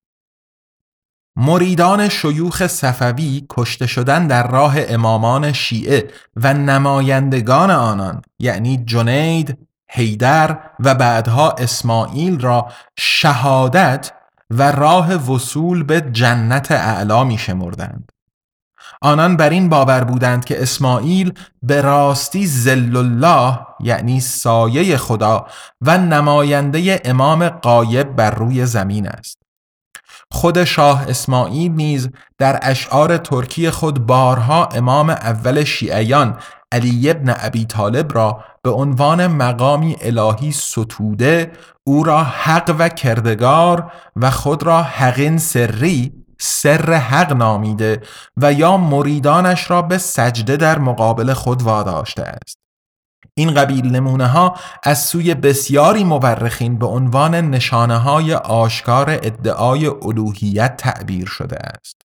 مریدان 1.37 2.09
شیوخ 2.09 2.67
صفوی 2.67 3.47
کشته 3.51 3.87
شدن 3.87 4.27
در 4.27 4.49
راه 4.51 4.75
امامان 4.79 5.53
شیعه 5.53 6.11
و 6.37 6.55
نمایندگان 6.55 7.71
آنان 7.71 8.23
یعنی 8.39 8.85
جنید، 8.85 9.59
حیدر 9.91 10.59
و 10.81 10.95
بعدها 10.95 11.51
اسماعیل 11.51 12.41
را 12.41 12.69
شهادت 12.99 14.13
و 14.51 14.73
راه 14.73 15.15
وصول 15.15 15.83
به 15.83 16.01
جنت 16.01 16.73
اعلا 16.73 17.25
می 17.25 17.39
شمردند. 17.39 18.13
آنان 19.03 19.37
بر 19.37 19.51
این 19.51 19.69
باور 19.69 20.05
بودند 20.05 20.45
که 20.45 20.63
اسماعیل 20.63 21.33
به 21.63 21.81
راستی 21.81 22.47
زل 22.47 22.97
الله 22.97 23.59
یعنی 23.81 24.21
سایه 24.21 24.97
خدا 24.97 25.47
و 25.81 25.99
نماینده 25.99 27.01
امام 27.05 27.49
قایب 27.49 28.17
بر 28.17 28.31
روی 28.31 28.67
زمین 28.67 29.09
است. 29.09 29.44
خود 30.35 30.65
شاه 30.65 31.05
اسماعیل 31.09 31.73
نیز 31.73 32.09
در 32.39 32.59
اشعار 32.63 33.17
ترکی 33.17 33.71
خود 33.71 34.07
بارها 34.07 34.67
امام 34.67 35.11
اول 35.11 35.65
شیعیان 35.65 36.39
علی 36.73 37.11
ابن 37.11 37.35
ابی 37.39 37.65
طالب 37.65 38.15
را 38.15 38.45
به 38.63 38.71
عنوان 38.71 39.27
مقامی 39.27 39.97
الهی 40.01 40.53
ستوده 40.53 41.53
او 41.85 42.05
را 42.05 42.25
حق 42.25 42.77
و 42.79 42.89
کردگار 42.89 43.93
و 44.17 44.31
خود 44.31 44.63
را 44.63 44.83
حقین 44.83 45.39
سری 45.39 46.13
سر 46.41 46.93
حق 46.93 47.33
نامیده 47.33 48.01
و 48.37 48.53
یا 48.53 48.77
مریدانش 48.77 49.71
را 49.71 49.83
به 49.83 49.99
سجده 49.99 50.57
در 50.57 50.79
مقابل 50.79 51.33
خود 51.33 51.63
واداشته 51.63 52.23
است. 52.23 52.64
این 53.37 53.55
قبیل 53.55 53.97
نمونه 53.97 54.27
ها 54.27 54.59
از 54.83 55.05
سوی 55.05 55.35
بسیاری 55.35 56.05
مورخین 56.05 56.79
به 56.79 56.87
عنوان 56.87 57.35
نشانه 57.35 57.99
های 57.99 58.35
آشکار 58.35 59.11
ادعای 59.11 59.87
الوهیت 59.87 60.77
تعبیر 60.77 61.27
شده 61.27 61.57
است. 61.57 62.03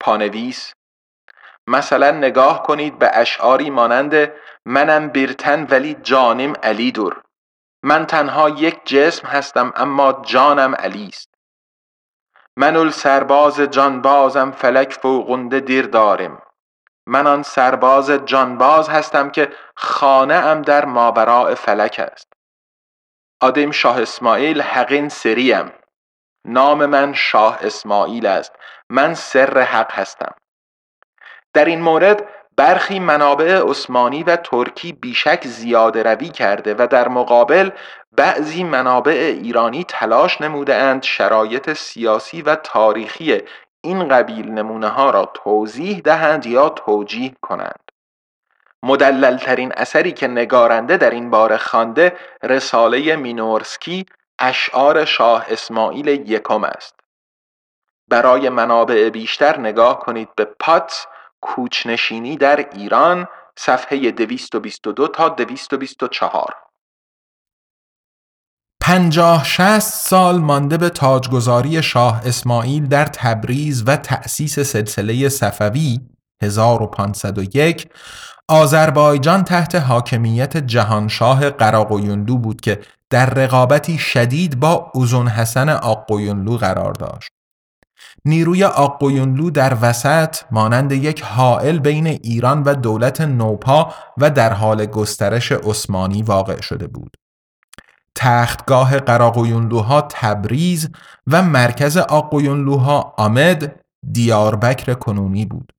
پانویس 0.00 0.72
مثلا 1.66 2.10
نگاه 2.10 2.62
کنید 2.62 2.98
به 2.98 3.10
اشعاری 3.14 3.70
مانند 3.70 4.32
منم 4.66 5.08
بیرتن 5.08 5.66
ولی 5.70 5.96
جانم 6.02 6.52
علی 6.62 6.92
دور 6.92 7.22
من 7.82 8.06
تنها 8.06 8.48
یک 8.48 8.80
جسم 8.84 9.28
هستم 9.28 9.72
اما 9.76 10.22
جانم 10.26 10.74
علی 10.74 11.08
است 11.08 11.34
من 12.56 12.90
سرباز 12.90 13.60
جانبازم 13.60 14.50
فلک 14.50 14.92
فوقنده 14.92 15.60
دیر 15.60 15.86
دارم 15.86 16.42
من 17.06 17.26
آن 17.26 17.42
سرباز 17.42 18.10
جانباز 18.10 18.88
هستم 18.88 19.30
که 19.30 19.52
خانه 19.74 20.34
ام 20.34 20.62
در 20.62 20.84
مابراء 20.84 21.54
فلک 21.54 22.10
است. 22.12 22.32
آدم 23.40 23.70
شاه 23.70 24.02
اسماعیل 24.02 24.62
حقین 24.62 25.08
سریم. 25.08 25.72
نام 26.44 26.86
من 26.86 27.12
شاه 27.12 27.58
اسماعیل 27.62 28.26
است. 28.26 28.52
من 28.90 29.14
سر 29.14 29.60
حق 29.60 29.92
هستم. 29.92 30.34
در 31.54 31.64
این 31.64 31.80
مورد 31.80 32.28
برخی 32.56 32.98
منابع 32.98 33.62
عثمانی 33.62 34.22
و 34.22 34.36
ترکی 34.36 34.92
بیشک 34.92 35.46
زیاده 35.46 36.02
روی 36.02 36.28
کرده 36.28 36.74
و 36.74 36.86
در 36.90 37.08
مقابل 37.08 37.70
بعضی 38.12 38.64
منابع 38.64 39.12
ایرانی 39.42 39.84
تلاش 39.84 40.40
نموده 40.40 40.74
اند 40.74 41.02
شرایط 41.02 41.72
سیاسی 41.72 42.42
و 42.42 42.54
تاریخی 42.54 43.42
این 43.84 44.08
قبیل 44.08 44.50
نمونه 44.50 44.88
ها 44.88 45.10
را 45.10 45.30
توضیح 45.34 46.00
دهند 46.00 46.46
یا 46.46 46.68
توجیه 46.68 47.34
کنند. 47.42 47.90
مدللترین 48.82 49.72
اثری 49.76 50.12
که 50.12 50.28
نگارنده 50.28 50.96
در 50.96 51.10
این 51.10 51.30
باره 51.30 51.56
خوانده 51.56 52.16
رساله 52.42 53.16
مینورسکی 53.16 54.06
اشعار 54.38 55.04
شاه 55.04 55.46
اسماعیل 55.48 56.08
یکم 56.08 56.64
است. 56.64 57.00
برای 58.08 58.48
منابع 58.48 59.10
بیشتر 59.10 59.60
نگاه 59.60 59.98
کنید 59.98 60.28
به 60.36 60.44
پاتس 60.44 61.06
کوچنشینی 61.40 62.36
در 62.36 62.68
ایران 62.72 63.28
صفحه 63.56 64.10
222 64.10 65.08
تا 65.08 65.28
224 65.28 66.63
پنجاه 68.86 69.44
شست 69.44 70.08
سال 70.08 70.38
مانده 70.38 70.76
به 70.76 70.88
تاجگذاری 70.88 71.82
شاه 71.82 72.22
اسماعیل 72.24 72.86
در 72.86 73.04
تبریز 73.04 73.84
و 73.86 73.96
تأسیس 73.96 74.60
سلسله 74.60 75.28
صفوی 75.28 76.00
1501 76.42 77.88
آذربایجان 78.48 79.44
تحت 79.44 79.74
حاکمیت 79.74 80.56
جهانشاه 80.56 81.50
قراقویونلو 81.50 82.38
بود 82.38 82.60
که 82.60 82.80
در 83.10 83.26
رقابتی 83.26 83.98
شدید 83.98 84.60
با 84.60 84.90
اوزون 84.94 85.28
حسن 85.28 85.68
آقویونلو 85.68 86.56
قرار 86.56 86.92
داشت. 86.92 87.30
نیروی 88.24 88.64
آقویونلو 88.64 89.50
در 89.50 89.76
وسط 89.82 90.36
مانند 90.50 90.92
یک 90.92 91.22
حائل 91.22 91.78
بین 91.78 92.06
ایران 92.06 92.62
و 92.62 92.74
دولت 92.74 93.20
نوپا 93.20 93.94
و 94.18 94.30
در 94.30 94.52
حال 94.52 94.86
گسترش 94.86 95.52
عثمانی 95.52 96.22
واقع 96.22 96.60
شده 96.60 96.86
بود. 96.86 97.16
تختگاه 98.16 98.98
قراقویونلوها 98.98 100.00
تبریز 100.00 100.88
و 101.26 101.42
مرکز 101.42 101.96
آقویونلوها 101.96 103.14
آمد 103.18 103.80
دیاربکر 104.12 104.94
کنونی 104.94 105.46
بود. 105.46 105.72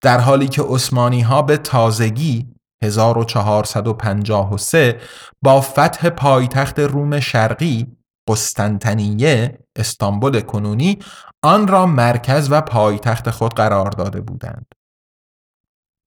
در 0.00 0.20
حالی 0.20 0.48
که 0.48 0.62
عثمانی 0.62 1.20
ها 1.20 1.42
به 1.42 1.56
تازگی 1.56 2.46
1453 2.84 5.00
با 5.42 5.60
فتح 5.60 6.08
پایتخت 6.08 6.78
روم 6.78 7.20
شرقی 7.20 7.86
قسطنطنیه 8.28 9.58
استانبول 9.76 10.40
کنونی 10.40 10.98
آن 11.42 11.68
را 11.68 11.86
مرکز 11.86 12.48
و 12.50 12.60
پایتخت 12.60 13.30
خود 13.30 13.54
قرار 13.54 13.90
داده 13.90 14.20
بودند. 14.20 14.66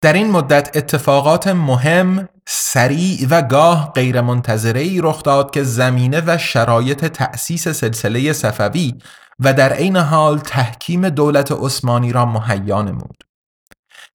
در 0.05 0.13
این 0.13 0.31
مدت 0.31 0.77
اتفاقات 0.77 1.49
مهم، 1.49 2.29
سریع 2.47 3.27
و 3.31 3.43
گاه 3.43 3.93
غیرمنتظره 3.93 5.01
رخ 5.03 5.23
داد 5.23 5.51
که 5.51 5.63
زمینه 5.63 6.23
و 6.27 6.39
شرایط 6.39 7.05
تأسیس 7.05 7.69
سلسله 7.69 8.33
صفوی 8.33 8.95
و 9.41 9.55
در 9.55 9.73
عین 9.73 9.97
حال 9.97 10.39
تحکیم 10.39 11.09
دولت 11.09 11.53
عثمانی 11.53 12.13
را 12.13 12.27
مهیا 12.27 12.83
نمود. 12.83 13.25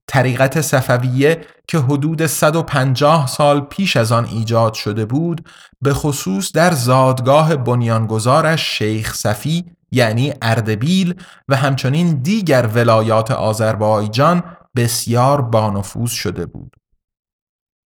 طریقت 0.07 0.61
صفویه 0.61 1.41
که 1.67 1.77
حدود 1.77 2.25
150 2.25 3.27
سال 3.27 3.61
پیش 3.61 3.97
از 3.97 4.11
آن 4.11 4.25
ایجاد 4.25 4.73
شده 4.73 5.05
بود 5.05 5.49
به 5.81 5.93
خصوص 5.93 6.51
در 6.51 6.71
زادگاه 6.71 7.55
بنیانگذارش 7.55 8.77
شیخ 8.77 9.13
صفی 9.13 9.65
یعنی 9.91 10.33
اردبیل 10.41 11.15
و 11.49 11.55
همچنین 11.55 12.21
دیگر 12.21 12.69
ولایات 12.73 13.31
آذربایجان 13.31 14.43
بسیار 14.75 15.41
بانفوذ 15.41 16.11
شده 16.11 16.45
بود. 16.45 16.75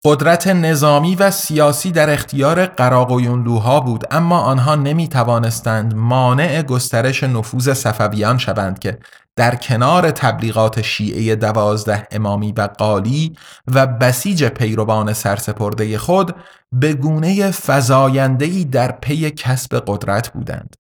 قدرت 0.05 0.47
نظامی 0.47 1.15
و 1.17 1.31
سیاسی 1.31 1.93
در 1.93 2.11
اختیار 2.11 2.67
قراقویونلوها 2.67 3.81
بود 3.81 4.05
اما 4.11 4.41
آنها 4.41 4.75
نمی 4.75 5.09
توانستند 5.09 5.95
مانع 5.95 6.63
گسترش 6.63 7.25
نفوذ 7.25 7.73
صفویان 7.73 8.39
شوند 8.39 8.79
که 8.79 8.99
در 9.37 9.55
کنار 9.55 10.11
تبلیغات 10.11 10.83
شیعه 10.83 11.37
دوازده 11.37 12.09
امامی 12.11 12.53
و 12.53 12.69
قالی 12.79 13.37
و 13.75 13.87
بسیج 13.87 14.45
پیروان 14.45 15.13
سرسپرده 15.13 15.99
خود 15.99 16.37
به 16.73 16.95
گونه 16.95 17.51
فزایندهی 17.51 18.65
در 18.65 18.93
پی 18.93 19.31
کسب 19.31 19.83
قدرت 19.87 20.29
بودند. 20.29 20.77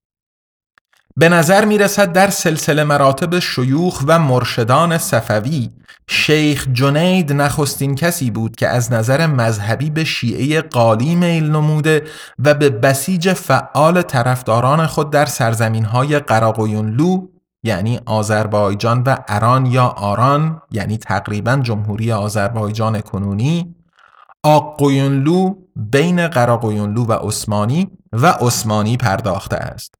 به 1.18 1.28
نظر 1.28 1.64
می 1.64 1.78
رسد 1.78 2.12
در 2.12 2.30
سلسله 2.30 2.84
مراتب 2.84 3.38
شیوخ 3.38 4.04
و 4.06 4.18
مرشدان 4.18 4.98
صفوی 4.98 5.70
شیخ 6.08 6.68
جنید 6.72 7.32
نخستین 7.32 7.94
کسی 7.94 8.30
بود 8.30 8.56
که 8.56 8.68
از 8.68 8.92
نظر 8.92 9.26
مذهبی 9.26 9.90
به 9.90 10.04
شیعه 10.04 10.60
قالی 10.60 11.14
میل 11.14 11.50
نموده 11.50 12.02
و 12.38 12.54
به 12.54 12.70
بسیج 12.70 13.32
فعال 13.32 14.02
طرفداران 14.02 14.86
خود 14.86 15.10
در 15.10 15.26
سرزمین 15.26 15.84
های 15.84 16.18
قراقویونلو 16.18 17.26
یعنی 17.62 18.00
آذربایجان 18.06 19.02
و 19.02 19.16
اران 19.28 19.66
یا 19.66 19.86
آران 19.86 20.62
یعنی 20.70 20.98
تقریبا 20.98 21.56
جمهوری 21.62 22.12
آذربایجان 22.12 23.00
کنونی 23.00 23.74
آقویونلو 24.42 25.54
بین 25.76 26.28
قراقویونلو 26.28 27.04
و 27.04 27.12
عثمانی 27.12 27.90
و 28.12 28.26
عثمانی 28.26 28.96
پرداخته 28.96 29.56
است. 29.56 29.94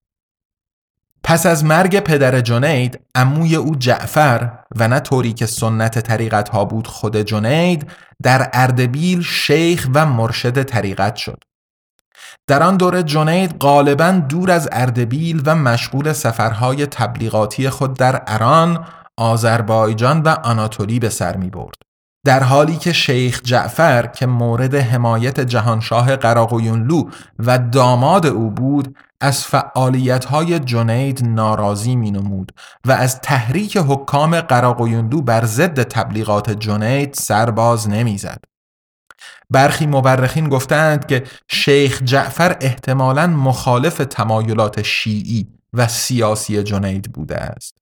پس 1.29 1.47
از 1.47 1.65
مرگ 1.65 2.01
پدر 2.01 2.41
جنید 2.41 3.01
عموی 3.15 3.57
او 3.57 3.77
جعفر 3.77 4.59
و 4.77 4.89
نه 4.89 5.01
طوری 5.01 5.33
که 5.33 5.47
سنت 5.47 5.99
طریقت 5.99 6.49
ها 6.49 6.65
بود 6.65 6.87
خود 6.87 7.17
جنید 7.17 7.91
در 8.23 8.51
اردبیل 8.53 9.23
شیخ 9.23 9.89
و 9.95 10.07
مرشد 10.07 10.63
طریقت 10.63 11.17
شد 11.17 11.39
در 12.47 12.63
آن 12.63 12.77
دوره 12.77 13.03
جنید 13.03 13.57
غالبا 13.59 14.11
دور 14.11 14.51
از 14.51 14.69
اردبیل 14.73 15.43
و 15.47 15.55
مشغول 15.55 16.13
سفرهای 16.13 16.87
تبلیغاتی 16.87 17.71
خود 17.71 17.95
در 17.95 18.23
اران، 18.27 18.87
آذربایجان 19.17 20.21
و 20.21 20.29
آناتولی 20.29 20.99
به 20.99 21.09
سر 21.09 21.37
می 21.37 21.51
برد. 21.51 21.77
در 22.27 22.43
حالی 22.43 22.77
که 22.77 22.93
شیخ 22.93 23.41
جعفر 23.45 24.07
که 24.07 24.27
مورد 24.27 24.75
حمایت 24.75 25.41
جهانشاه 25.41 26.17
قراقویونلو 26.17 27.11
و 27.39 27.59
داماد 27.59 28.27
او 28.27 28.51
بود 28.51 28.97
از 29.21 29.45
فعالیت‌های 29.45 30.59
جنید 30.59 31.25
ناراضی 31.25 31.97
مینمود 31.97 32.53
و 32.85 32.93
از 32.93 33.21
تحریک 33.21 33.77
حکام 33.77 34.41
قراقویونلو 34.41 35.23
بر 35.23 35.45
ضد 35.45 35.83
تبلیغات 35.83 36.51
جنید 36.51 37.15
سرباز 37.15 37.89
نمی‌زد. 37.89 38.45
برخی 39.51 39.87
مورخین 39.87 40.49
گفتند 40.49 41.07
که 41.07 41.25
شیخ 41.49 42.03
جعفر 42.03 42.57
احتمالاً 42.61 43.27
مخالف 43.27 43.97
تمایلات 44.11 44.83
شیعی 44.83 45.47
و 45.73 45.89
سیاسی 45.89 46.63
جنید 46.63 47.13
بوده 47.13 47.37
است. 47.37 47.76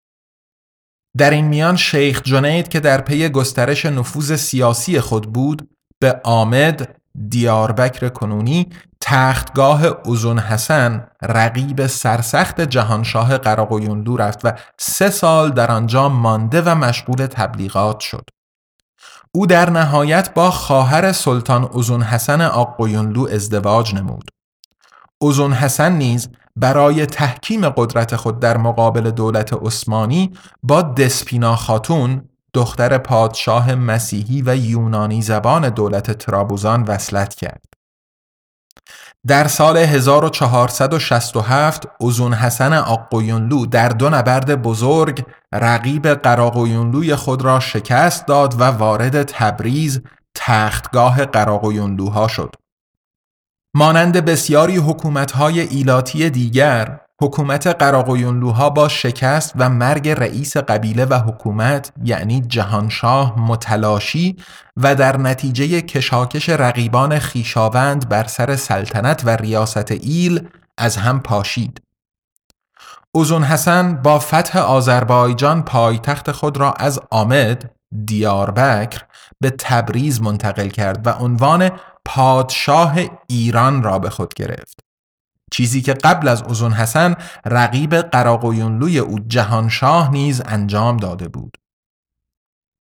در 1.17 1.31
این 1.31 1.45
میان 1.45 1.77
شیخ 1.77 2.23
جنید 2.23 2.69
که 2.69 2.81
در 2.81 3.01
پی 3.01 3.29
گسترش 3.29 3.87
نفوذ 3.87 4.35
سیاسی 4.37 5.01
خود 5.01 5.33
بود 5.33 5.69
به 5.99 6.21
آمد 6.25 6.97
دیاربکر 7.29 8.09
کنونی 8.09 8.71
تختگاه 9.01 9.85
اوزون 9.85 10.39
حسن 10.39 11.07
رقیب 11.23 11.87
سرسخت 11.87 12.61
جهانشاه 12.61 13.39
قراقویونلو 13.39 14.17
رفت 14.17 14.41
و 14.45 14.53
سه 14.79 15.11
سال 15.11 15.51
در 15.51 15.71
آنجا 15.71 16.09
مانده 16.09 16.63
و 16.63 16.75
مشغول 16.75 17.27
تبلیغات 17.27 18.01
شد. 18.01 18.31
او 19.33 19.47
در 19.47 19.71
نهایت 19.71 20.35
با 20.35 20.51
خواهر 20.51 21.13
سلطان 21.13 21.65
اوزون 21.65 22.03
حسن 22.03 22.41
آقویونلو 22.41 23.29
ازدواج 23.33 23.95
نمود. 23.95 24.31
اوزون 25.19 25.53
حسن 25.53 25.93
نیز 25.93 26.29
برای 26.57 27.07
تحکیم 27.07 27.69
قدرت 27.69 28.17
خود 28.17 28.41
در 28.41 28.57
مقابل 28.57 29.11
دولت 29.11 29.53
عثمانی 29.53 30.33
با 30.63 30.83
دسپینا 30.83 31.57
خاتون 31.57 32.29
دختر 32.55 32.99
پادشاه 32.99 33.75
مسیحی 33.75 34.43
و 34.47 34.57
یونانی 34.57 35.23
زبان 35.23 35.69
دولت 35.69 36.11
ترابوزان 36.11 36.83
وصلت 36.83 37.35
کرد. 37.35 37.65
در 39.27 39.49
سال 39.49 39.77
1467 39.77 41.89
اوزون 41.99 42.35
حسن 42.35 42.73
آقویونلو 42.73 43.67
در 43.67 43.89
دو 43.89 44.11
نبرد 44.11 44.63
بزرگ 44.63 45.25
رقیب 45.53 46.09
قراقویونلوی 46.09 47.17
خود 47.17 47.45
را 47.45 47.61
شکست 47.61 48.27
داد 48.27 48.61
و 48.61 48.65
وارد 48.65 49.23
تبریز 49.23 50.03
تختگاه 50.35 51.25
قراقویونلوها 51.25 52.29
شد. 52.29 52.55
مانند 53.77 54.17
بسیاری 54.17 54.77
حکومتهای 54.77 55.61
ایلاتی 55.61 56.31
دیگر 56.31 57.01
حکومت 57.23 57.67
قراقویونلوها 57.67 58.71
با 58.71 58.89
شکست 58.89 59.53
و 59.57 59.71
مرگ 59.71 60.09
رئیس 60.09 60.57
قبیله 60.57 61.05
و 61.05 61.15
حکومت 61.15 61.93
یعنی 62.05 62.41
جهانشاه 62.41 63.39
متلاشی 63.39 64.37
و 64.77 64.95
در 64.95 65.17
نتیجه 65.17 65.81
کشاکش 65.81 66.49
رقیبان 66.49 67.19
خیشاوند 67.19 68.09
بر 68.09 68.27
سر 68.27 68.57
سلطنت 68.57 69.23
و 69.25 69.31
ریاست 69.31 69.91
ایل 69.91 70.49
از 70.79 70.97
هم 70.97 71.21
پاشید. 71.21 71.83
اوزون 73.13 73.43
حسن 73.43 73.95
با 73.95 74.19
فتح 74.19 74.59
آذربایجان 74.59 75.63
پایتخت 75.63 76.33
خود 76.33 76.57
را 76.57 76.73
از 76.73 77.01
آمد 77.11 77.71
دیاربکر 78.05 79.03
به 79.41 79.51
تبریز 79.51 80.23
منتقل 80.23 80.69
کرد 80.69 81.07
و 81.07 81.11
عنوان 81.11 81.71
پادشاه 82.05 82.99
ایران 83.27 83.83
را 83.83 83.99
به 83.99 84.11
خود 84.11 84.35
گرفت 84.35 84.81
چیزی 85.53 85.83
که 85.83 85.95
قبل 85.95 86.29
از 86.29 86.43
اوزون 86.43 86.73
حسن 86.73 87.15
رقیب 87.45 87.95
قراقویونلوی 87.95 88.99
او 88.99 89.19
جهانشاه 89.19 90.11
نیز 90.11 90.43
انجام 90.47 90.97
داده 90.97 91.29
بود 91.29 91.57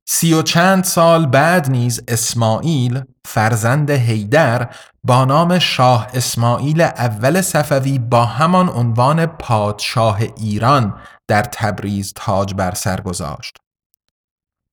سی 0.08 0.35
و 0.35 0.42
چند 0.42 0.85
سال 0.85 1.26
بعد 1.26 1.70
نیز 1.70 2.02
اسماعیل 2.08 3.02
فرزند 3.26 3.90
هیدر 3.90 4.74
با 5.04 5.24
نام 5.24 5.58
شاه 5.58 6.08
اسماعیل 6.14 6.80
اول 6.80 7.40
صفوی 7.40 7.98
با 7.98 8.24
همان 8.24 8.68
عنوان 8.68 9.26
پادشاه 9.26 10.20
ایران 10.37 11.00
در 11.28 11.42
تبریز 11.42 12.12
تاج 12.16 12.54
بر 12.54 12.74
سر 12.74 13.00
گذاشت. 13.00 13.56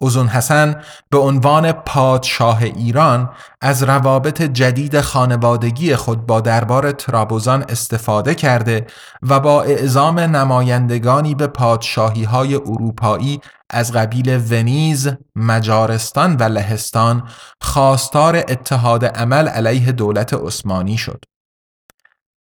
اوزون 0.01 0.27
حسن 0.27 0.81
به 1.09 1.17
عنوان 1.17 1.71
پادشاه 1.71 2.63
ایران 2.63 3.29
از 3.61 3.83
روابط 3.83 4.41
جدید 4.41 5.01
خانوادگی 5.01 5.95
خود 5.95 6.25
با 6.25 6.41
دربار 6.41 6.91
ترابوزان 6.91 7.65
استفاده 7.69 8.35
کرده 8.35 8.87
و 9.21 9.39
با 9.39 9.63
اعزام 9.63 10.19
نمایندگانی 10.19 11.35
به 11.35 11.47
پادشاهی 11.47 12.23
های 12.23 12.55
اروپایی 12.55 13.41
از 13.69 13.91
قبیل 13.91 14.41
ونیز، 14.51 15.09
مجارستان 15.35 16.35
و 16.35 16.43
لهستان 16.43 17.23
خواستار 17.61 18.35
اتحاد 18.35 19.05
عمل 19.05 19.47
علیه 19.47 19.91
دولت 19.91 20.33
عثمانی 20.33 20.97
شد. 20.97 21.25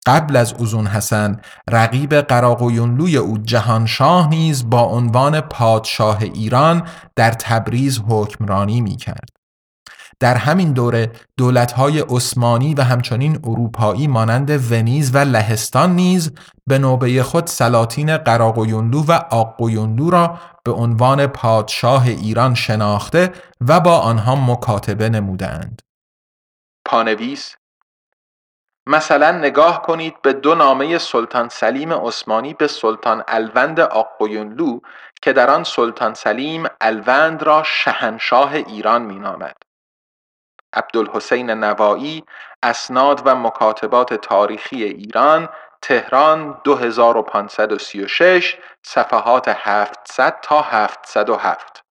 قبل 0.07 0.35
از 0.35 0.53
اوزون 0.53 0.87
حسن 0.87 1.41
رقیب 1.69 2.15
قراقویونلوی 2.15 3.17
او 3.17 3.37
جهانشاه 3.37 4.29
نیز 4.29 4.69
با 4.69 4.81
عنوان 4.81 5.41
پادشاه 5.41 6.21
ایران 6.21 6.87
در 7.15 7.31
تبریز 7.31 8.01
حکمرانی 8.07 8.81
می 8.81 8.95
کرد. 8.95 9.29
در 10.19 10.35
همین 10.37 10.73
دوره 10.73 11.11
دولتهای 11.37 11.99
عثمانی 11.99 12.73
و 12.73 12.81
همچنین 12.81 13.39
اروپایی 13.43 14.07
مانند 14.07 14.71
ونیز 14.71 15.15
و 15.15 15.17
لهستان 15.17 15.95
نیز 15.95 16.31
به 16.67 16.77
نوبه 16.77 17.23
خود 17.23 17.47
سلاطین 17.47 18.17
قراقویونلو 18.17 19.03
و 19.03 19.11
آقویونلو 19.31 20.09
را 20.09 20.39
به 20.63 20.71
عنوان 20.71 21.27
پادشاه 21.27 22.07
ایران 22.07 22.53
شناخته 22.53 23.31
و 23.67 23.79
با 23.79 23.97
آنها 23.97 24.35
مکاتبه 24.35 25.09
نمودند. 25.09 25.81
پانویس 26.85 27.55
مثلا 28.87 29.31
نگاه 29.31 29.81
کنید 29.81 30.21
به 30.21 30.33
دو 30.33 30.55
نامه 30.55 30.97
سلطان 30.97 31.49
سلیم 31.49 31.93
عثمانی 31.93 32.53
به 32.53 32.67
سلطان 32.67 33.23
الوند 33.27 33.79
آقویونلو 33.79 34.79
که 35.21 35.33
در 35.33 35.49
آن 35.49 35.63
سلطان 35.63 36.13
سلیم 36.13 36.63
الوند 36.81 37.43
را 37.43 37.63
شهنشاه 37.63 38.53
ایران 38.53 39.01
مینامد. 39.01 39.55
عبدالحسین 40.73 41.49
نوایی 41.49 42.23
اسناد 42.63 43.21
و 43.25 43.35
مکاتبات 43.35 44.13
تاریخی 44.13 44.83
ایران 44.83 45.49
تهران 45.81 46.61
2536 46.63 48.57
صفحات 48.83 49.47
700 49.47 50.39
تا 50.41 50.61
707 50.61 51.86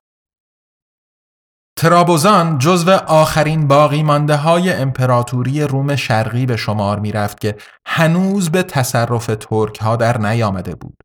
ترابوزان 1.78 2.58
جزو 2.58 2.90
آخرین 2.90 3.68
باقی 3.68 4.02
مانده 4.02 4.36
های 4.36 4.72
امپراتوری 4.72 5.62
روم 5.62 5.96
شرقی 5.96 6.46
به 6.46 6.56
شمار 6.56 6.98
می 6.98 7.12
رفت 7.12 7.40
که 7.40 7.56
هنوز 7.86 8.50
به 8.50 8.62
تصرف 8.62 9.30
ترک 9.40 9.78
ها 9.78 9.96
در 9.96 10.18
نیامده 10.18 10.74
بود. 10.74 10.96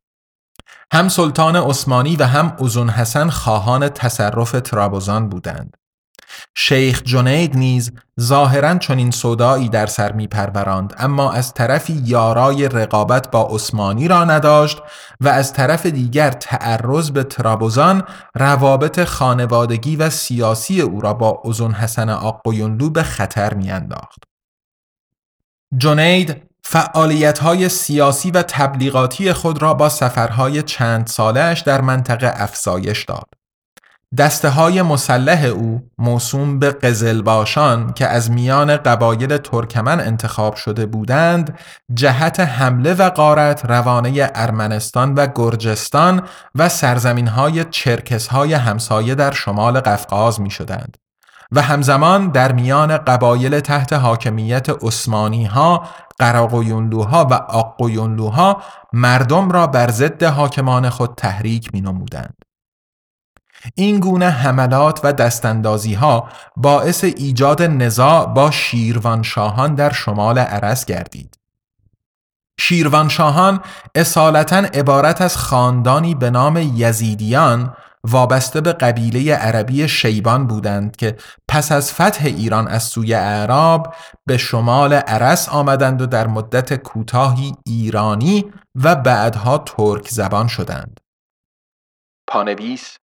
هم 0.92 1.08
سلطان 1.08 1.56
عثمانی 1.56 2.16
و 2.16 2.24
هم 2.24 2.56
اوزون 2.58 2.88
حسن 2.88 3.28
خواهان 3.28 3.88
تصرف 3.88 4.52
ترابوزان 4.64 5.28
بودند. 5.28 5.76
شیخ 6.54 7.02
جنید 7.02 7.56
نیز 7.56 7.92
ظاهرا 8.20 8.78
چنین 8.78 9.10
صدایی 9.10 9.68
در 9.68 9.86
سر 9.86 10.12
می 10.12 10.26
پروراند 10.26 10.94
اما 10.98 11.32
از 11.32 11.54
طرفی 11.54 12.02
یارای 12.04 12.68
رقابت 12.68 13.30
با 13.30 13.48
عثمانی 13.50 14.08
را 14.08 14.24
نداشت 14.24 14.82
و 15.20 15.28
از 15.28 15.52
طرف 15.52 15.86
دیگر 15.86 16.30
تعرض 16.30 17.10
به 17.10 17.24
ترابوزان 17.24 18.02
روابط 18.34 19.04
خانوادگی 19.04 19.96
و 19.96 20.10
سیاسی 20.10 20.80
او 20.80 21.00
را 21.00 21.14
با 21.14 21.42
ازون 21.44 21.72
حسن 21.72 22.10
آقویونلو 22.10 22.90
به 22.90 23.02
خطر 23.02 23.54
می 23.54 23.70
انداخت. 23.70 24.22
جنید 25.76 26.42
فعالیت 26.64 27.38
های 27.38 27.68
سیاسی 27.68 28.30
و 28.30 28.42
تبلیغاتی 28.42 29.32
خود 29.32 29.62
را 29.62 29.74
با 29.74 29.88
سفرهای 29.88 30.62
چند 30.62 31.06
سالش 31.06 31.60
در 31.60 31.80
منطقه 31.80 32.32
افزایش 32.34 33.04
داد. 33.04 33.41
دسته 34.18 34.48
های 34.48 34.82
مسلح 34.82 35.44
او 35.44 35.82
موسوم 35.98 36.58
به 36.58 36.70
قزلباشان 36.70 37.92
که 37.92 38.06
از 38.06 38.30
میان 38.30 38.76
قبایل 38.76 39.36
ترکمن 39.36 40.00
انتخاب 40.00 40.54
شده 40.54 40.86
بودند 40.86 41.58
جهت 41.94 42.40
حمله 42.40 42.94
و 42.94 43.10
قارت 43.10 43.64
روانه 43.64 44.30
ارمنستان 44.34 45.14
و 45.14 45.26
گرجستان 45.34 46.22
و 46.54 46.68
سرزمین 46.68 47.26
های 47.26 47.64
چرکس 47.64 48.26
های 48.26 48.54
همسایه 48.54 49.14
در 49.14 49.30
شمال 49.30 49.80
قفقاز 49.80 50.40
می 50.40 50.50
شدند. 50.50 50.96
و 51.52 51.62
همزمان 51.62 52.28
در 52.28 52.52
میان 52.52 52.96
قبایل 52.96 53.60
تحت 53.60 53.92
حاکمیت 53.92 54.66
عثمانی 54.82 55.44
ها، 55.44 55.88
قراقویونلوها 56.18 57.24
و 57.30 57.34
آقویونلوها 57.34 58.62
مردم 58.92 59.50
را 59.50 59.66
بر 59.66 59.90
ضد 59.90 60.22
حاکمان 60.22 60.88
خود 60.90 61.14
تحریک 61.14 61.74
می 61.74 61.80
نمودند. 61.80 62.41
این 63.74 64.00
گونه 64.00 64.30
حملات 64.30 65.00
و 65.04 65.12
دستاندازی 65.12 65.94
ها 65.94 66.28
باعث 66.56 67.04
ایجاد 67.04 67.62
نزاع 67.62 68.26
با 68.26 68.50
شیروانشاهان 68.50 69.74
در 69.74 69.92
شمال 69.92 70.38
عرس 70.38 70.84
گردید. 70.84 71.38
شیروانشاهان 72.60 73.60
اصالتا 73.94 74.56
عبارت 74.56 75.22
از 75.22 75.36
خاندانی 75.36 76.14
به 76.14 76.30
نام 76.30 76.56
یزیدیان 76.76 77.76
وابسته 78.04 78.60
به 78.60 78.72
قبیله 78.72 79.34
عربی 79.34 79.88
شیبان 79.88 80.46
بودند 80.46 80.96
که 80.96 81.16
پس 81.48 81.72
از 81.72 81.92
فتح 81.92 82.24
ایران 82.24 82.68
از 82.68 82.82
سوی 82.82 83.14
اعراب 83.14 83.94
به 84.26 84.36
شمال 84.36 84.92
عرس 84.92 85.48
آمدند 85.48 86.02
و 86.02 86.06
در 86.06 86.26
مدت 86.26 86.74
کوتاهی 86.74 87.52
ایرانی 87.66 88.52
و 88.74 88.94
بعدها 88.94 89.58
ترک 89.58 90.08
زبان 90.08 90.48
شدند. 90.48 91.00
پانویس 92.26 92.96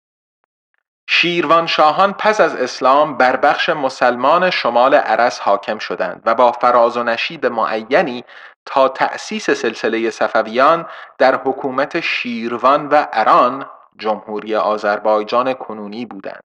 شیروان 1.12 1.66
شاهان 1.68 2.14
پس 2.14 2.42
از 2.42 2.56
اسلام 2.56 3.18
بر 3.18 3.36
بخش 3.36 3.70
مسلمان 3.70 4.50
شمال 4.50 4.96
عرس 4.96 5.40
حاکم 5.40 5.78
شدند 5.78 6.22
و 6.26 6.36
با 6.36 6.52
فراز 6.52 6.98
و 6.98 7.04
نشیب 7.04 7.46
معینی 7.46 8.24
تا 8.66 8.88
تأسیس 8.88 9.50
سلسله 9.50 10.10
صفویان 10.10 10.86
در 11.18 11.36
حکومت 11.36 12.00
شیروان 12.00 12.88
و 12.88 13.06
اران 13.14 13.66
جمهوری 13.98 14.56
آذربایجان 14.56 15.54
کنونی 15.54 16.06
بودند. 16.06 16.44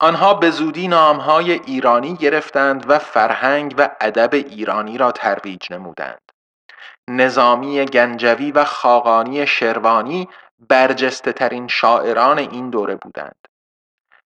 آنها 0.00 0.34
به 0.34 0.50
زودی 0.50 0.88
نامهای 0.88 1.52
ایرانی 1.52 2.14
گرفتند 2.14 2.90
و 2.90 2.98
فرهنگ 2.98 3.74
و 3.78 3.88
ادب 4.00 4.34
ایرانی 4.34 4.98
را 4.98 5.12
ترویج 5.12 5.72
نمودند. 5.72 6.32
نظامی 7.08 7.84
گنجوی 7.84 8.52
و 8.52 8.64
خاقانی 8.64 9.46
شروانی 9.46 10.28
برجسته 10.68 11.32
ترین 11.32 11.68
شاعران 11.68 12.38
این 12.38 12.70
دوره 12.70 12.94
بودند. 12.96 13.45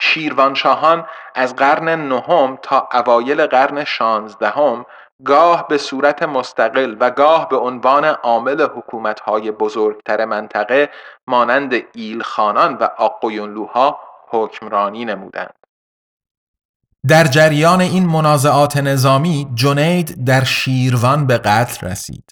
شیروانشاهان 0.02 1.06
از 1.36 1.56
قرن 1.56 2.08
نهم 2.08 2.58
تا 2.62 2.90
اوایل 2.94 3.46
قرن 3.46 3.84
شانزدهم 3.84 4.86
گاه 5.26 5.68
به 5.68 5.78
صورت 5.78 6.24
مستقل 6.24 6.96
و 7.00 7.12
گاه 7.12 7.50
به 7.50 7.58
عنوان 7.58 8.06
عامل 8.06 8.62
حکومتهای 8.62 9.52
بزرگتر 9.52 10.26
منطقه 10.26 10.90
مانند 11.28 11.74
ایلخانان 11.94 12.76
و 12.76 12.88
آقویونلوها 12.98 14.00
حکمرانی 14.30 15.06
نمودند. 15.06 15.54
در 17.08 17.24
جریان 17.24 17.82
این 17.82 18.06
منازعات 18.06 18.78
نظامی 18.78 19.48
جنید 19.54 20.26
در 20.26 20.44
شیروان 20.44 21.28
به 21.28 21.38
قتل 21.38 21.88
رسید. 21.88 22.32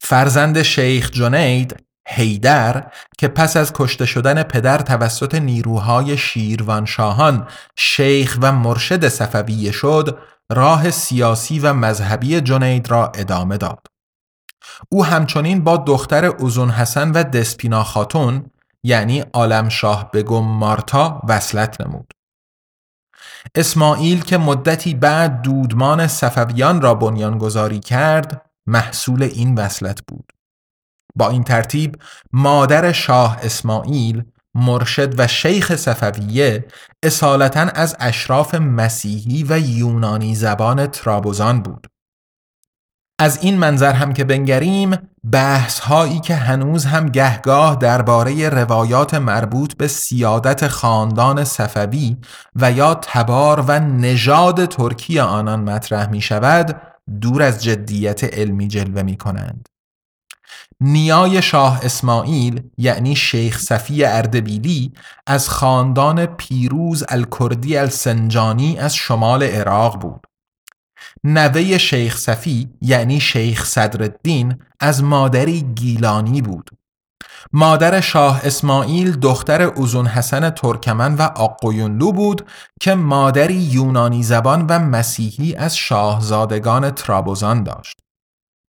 فرزند 0.00 0.62
شیخ 0.62 1.10
جنید 1.10 1.84
هیدر 2.08 2.92
که 3.18 3.28
پس 3.28 3.56
از 3.56 3.72
کشته 3.72 4.06
شدن 4.06 4.42
پدر 4.42 4.78
توسط 4.78 5.34
نیروهای 5.34 6.16
شیروانشاهان 6.16 7.48
شیخ 7.76 8.38
و 8.42 8.52
مرشد 8.52 9.08
صفویه 9.08 9.72
شد 9.72 10.18
راه 10.52 10.90
سیاسی 10.90 11.58
و 11.58 11.72
مذهبی 11.72 12.40
جنید 12.40 12.90
را 12.90 13.12
ادامه 13.14 13.56
داد. 13.56 13.86
او 14.88 15.04
همچنین 15.04 15.64
با 15.64 15.76
دختر 15.76 16.24
اوزون 16.24 16.70
حسن 16.70 17.10
و 17.10 17.22
دسپینا 17.22 17.84
خاتون 17.84 18.50
یعنی 18.82 19.24
شاه 19.68 20.10
بگم 20.10 20.44
مارتا 20.44 21.22
وصلت 21.28 21.80
نمود. 21.80 22.12
اسماعیل 23.54 24.22
که 24.22 24.38
مدتی 24.38 24.94
بعد 24.94 25.42
دودمان 25.42 26.06
صفویان 26.06 26.80
را 26.80 26.94
بنیانگذاری 26.94 27.80
کرد 27.80 28.50
محصول 28.66 29.22
این 29.22 29.54
وصلت 29.54 30.02
بود. 30.08 30.32
با 31.16 31.30
این 31.30 31.44
ترتیب 31.44 31.96
مادر 32.32 32.92
شاه 32.92 33.38
اسماعیل 33.42 34.24
مرشد 34.54 35.20
و 35.20 35.26
شیخ 35.26 35.76
صفویه 35.76 36.64
اصالتا 37.02 37.60
از 37.60 37.96
اشراف 38.00 38.54
مسیحی 38.54 39.44
و 39.48 39.58
یونانی 39.58 40.34
زبان 40.34 40.86
ترابوزان 40.86 41.62
بود 41.62 41.86
از 43.18 43.38
این 43.42 43.58
منظر 43.58 43.92
هم 43.92 44.12
که 44.12 44.24
بنگریم 44.24 44.96
بحث 45.32 45.78
هایی 45.78 46.20
که 46.20 46.34
هنوز 46.34 46.84
هم 46.84 47.08
گهگاه 47.08 47.76
درباره 47.76 48.48
روایات 48.48 49.14
مربوط 49.14 49.74
به 49.74 49.88
سیادت 49.88 50.68
خاندان 50.68 51.44
صفوی 51.44 52.16
و 52.56 52.72
یا 52.72 52.94
تبار 52.94 53.60
و 53.60 53.80
نژاد 53.80 54.64
ترکی 54.64 55.18
آنان 55.18 55.60
مطرح 55.60 56.10
می 56.10 56.20
شود 56.20 56.82
دور 57.20 57.42
از 57.42 57.62
جدیت 57.62 58.24
علمی 58.24 58.68
جلوه 58.68 59.02
می 59.02 59.16
کنند. 59.16 59.68
نیای 60.84 61.42
شاه 61.42 61.80
اسماعیل 61.82 62.62
یعنی 62.78 63.16
شیخ 63.16 63.58
صفی 63.58 64.04
اردبیلی 64.04 64.92
از 65.26 65.48
خاندان 65.48 66.26
پیروز 66.26 67.04
الکردی 67.08 67.76
السنجانی 67.76 68.78
از 68.78 68.94
شمال 68.94 69.42
عراق 69.42 70.00
بود 70.00 70.26
نوه 71.24 71.78
شیخ 71.78 72.16
صفی 72.16 72.70
یعنی 72.80 73.20
شیخ 73.20 73.64
صدرالدین 73.64 74.58
از 74.80 75.04
مادری 75.04 75.62
گیلانی 75.62 76.42
بود 76.42 76.70
مادر 77.52 78.00
شاه 78.00 78.40
اسماعیل 78.44 79.12
دختر 79.12 79.62
اوزون 79.62 80.06
حسن 80.06 80.50
ترکمن 80.50 81.14
و 81.14 81.22
آقویونلو 81.22 82.12
بود 82.12 82.46
که 82.80 82.94
مادری 82.94 83.54
یونانی 83.54 84.22
زبان 84.22 84.66
و 84.66 84.78
مسیحی 84.78 85.54
از 85.54 85.76
شاهزادگان 85.76 86.90
ترابوزان 86.90 87.62
داشت. 87.62 88.01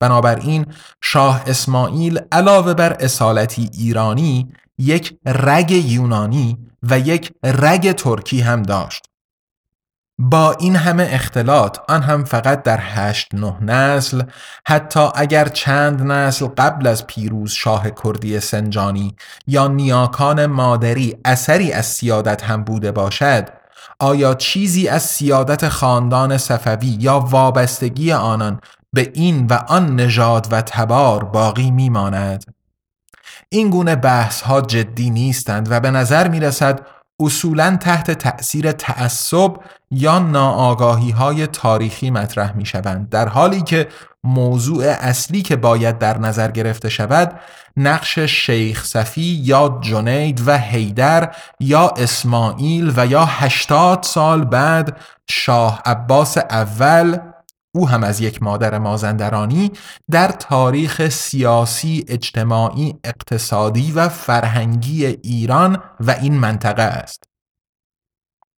بنابراین 0.00 0.66
شاه 1.02 1.42
اسماعیل 1.46 2.20
علاوه 2.32 2.74
بر 2.74 2.92
اصالتی 3.00 3.70
ایرانی 3.78 4.48
یک 4.78 5.18
رگ 5.26 5.70
یونانی 5.70 6.58
و 6.82 6.98
یک 6.98 7.32
رگ 7.44 7.92
ترکی 7.92 8.40
هم 8.40 8.62
داشت. 8.62 9.08
با 10.20 10.52
این 10.52 10.76
همه 10.76 11.08
اختلاط 11.10 11.78
آن 11.88 12.02
هم 12.02 12.24
فقط 12.24 12.62
در 12.62 12.78
هشت 12.82 13.34
نه 13.34 13.62
نسل 13.62 14.22
حتی 14.66 15.08
اگر 15.14 15.48
چند 15.48 16.02
نسل 16.02 16.46
قبل 16.46 16.86
از 16.86 17.06
پیروز 17.06 17.52
شاه 17.52 17.90
کردی 17.90 18.40
سنجانی 18.40 19.16
یا 19.46 19.68
نیاکان 19.68 20.46
مادری 20.46 21.16
اثری 21.24 21.72
از 21.72 21.86
سیادت 21.86 22.44
هم 22.44 22.64
بوده 22.64 22.92
باشد 22.92 23.48
آیا 24.00 24.34
چیزی 24.34 24.88
از 24.88 25.02
سیادت 25.02 25.68
خاندان 25.68 26.38
صفوی 26.38 26.96
یا 27.00 27.20
وابستگی 27.20 28.12
آنان 28.12 28.60
به 28.92 29.10
این 29.14 29.46
و 29.46 29.52
آن 29.52 30.00
نژاد 30.00 30.48
و 30.50 30.62
تبار 30.62 31.24
باقی 31.24 31.70
میماند. 31.70 32.44
این 33.48 33.70
گونه 33.70 33.96
بحث 33.96 34.40
ها 34.40 34.60
جدی 34.60 35.10
نیستند 35.10 35.70
و 35.70 35.80
به 35.80 35.90
نظر 35.90 36.28
می 36.28 36.40
رسد 36.40 36.86
اصولا 37.20 37.76
تحت 37.80 38.10
تأثیر 38.10 38.72
تعصب 38.72 39.56
یا 39.90 40.18
ناآگاهی 40.18 41.10
های 41.10 41.46
تاریخی 41.46 42.10
مطرح 42.10 42.56
می 42.56 42.66
شوند 42.66 43.08
در 43.08 43.28
حالی 43.28 43.62
که 43.62 43.88
موضوع 44.24 44.84
اصلی 44.84 45.42
که 45.42 45.56
باید 45.56 45.98
در 45.98 46.18
نظر 46.18 46.50
گرفته 46.50 46.88
شود 46.88 47.40
نقش 47.76 48.18
شیخ 48.18 48.84
صفی 48.84 49.40
یا 49.42 49.78
جنید 49.82 50.48
و 50.48 50.56
حیدر 50.58 51.34
یا 51.60 51.88
اسماعیل 51.88 52.92
و 52.96 53.06
یا 53.06 53.24
هشتاد 53.24 54.02
سال 54.02 54.44
بعد 54.44 54.96
شاه 55.30 55.82
عباس 55.84 56.38
اول 56.38 57.18
او 57.74 57.88
هم 57.88 58.04
از 58.04 58.20
یک 58.20 58.42
مادر 58.42 58.78
مازندرانی 58.78 59.72
در 60.10 60.28
تاریخ 60.28 61.08
سیاسی، 61.08 62.04
اجتماعی، 62.08 62.94
اقتصادی 63.04 63.92
و 63.92 64.08
فرهنگی 64.08 65.06
ایران 65.06 65.82
و 66.00 66.10
این 66.10 66.34
منطقه 66.34 66.82
است. 66.82 67.24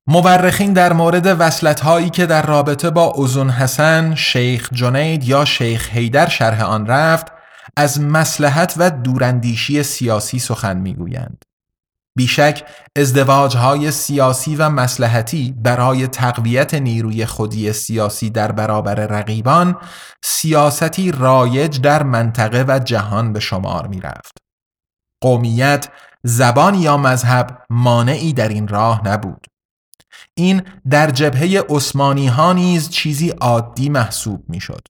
مورخین 0.07 0.73
در 0.73 0.93
مورد 0.93 1.41
وصلت 1.41 1.79
هایی 1.79 2.09
که 2.09 2.25
در 2.25 2.45
رابطه 2.45 2.89
با 2.89 3.03
اوزون 3.03 3.49
حسن، 3.49 4.15
شیخ 4.15 4.69
جنید 4.73 5.23
یا 5.23 5.45
شیخ 5.45 5.89
حیدر 5.89 6.29
شرح 6.29 6.63
آن 6.63 6.87
رفت، 6.87 7.27
از 7.77 8.01
مسلحت 8.01 8.73
و 8.77 8.91
دوراندیشی 8.91 9.83
سیاسی 9.83 10.39
سخن 10.39 10.77
می‌گویند. 10.77 11.43
بیشک 12.17 12.65
ازدواجهای 12.95 13.91
سیاسی 13.91 14.55
و 14.55 14.69
مسلحتی 14.69 15.55
برای 15.57 16.07
تقویت 16.07 16.73
نیروی 16.73 17.25
خودی 17.25 17.73
سیاسی 17.73 18.29
در 18.29 18.51
برابر 18.51 18.95
رقیبان 18.95 19.77
سیاستی 20.23 21.11
رایج 21.11 21.81
در 21.81 22.03
منطقه 22.03 22.65
و 22.67 22.79
جهان 22.79 23.33
به 23.33 23.39
شمار 23.39 23.87
می 23.87 24.01
رفت. 24.01 24.37
قومیت، 25.21 25.89
زبان 26.23 26.75
یا 26.75 26.97
مذهب 26.97 27.63
مانعی 27.69 28.33
در 28.33 28.49
این 28.49 28.67
راه 28.67 29.07
نبود. 29.07 29.47
این 30.33 30.61
در 30.89 31.11
جبهه 31.11 31.63
عثمانی 31.69 32.27
ها 32.27 32.53
نیز 32.53 32.89
چیزی 32.89 33.29
عادی 33.29 33.89
محسوب 33.89 34.49
می 34.49 34.59
شد. 34.59 34.81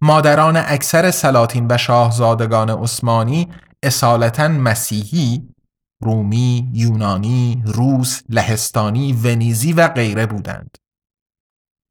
مادران 0.00 0.56
اکثر 0.56 1.10
سلاطین 1.10 1.66
و 1.70 1.78
شاهزادگان 1.78 2.70
عثمانی 2.70 3.48
اصالتا 3.82 4.48
مسیحی 4.48 5.53
رومی، 6.04 6.70
یونانی، 6.72 7.62
روس، 7.66 8.20
لهستانی، 8.28 9.12
ونیزی 9.12 9.72
و 9.72 9.88
غیره 9.88 10.26
بودند. 10.26 10.78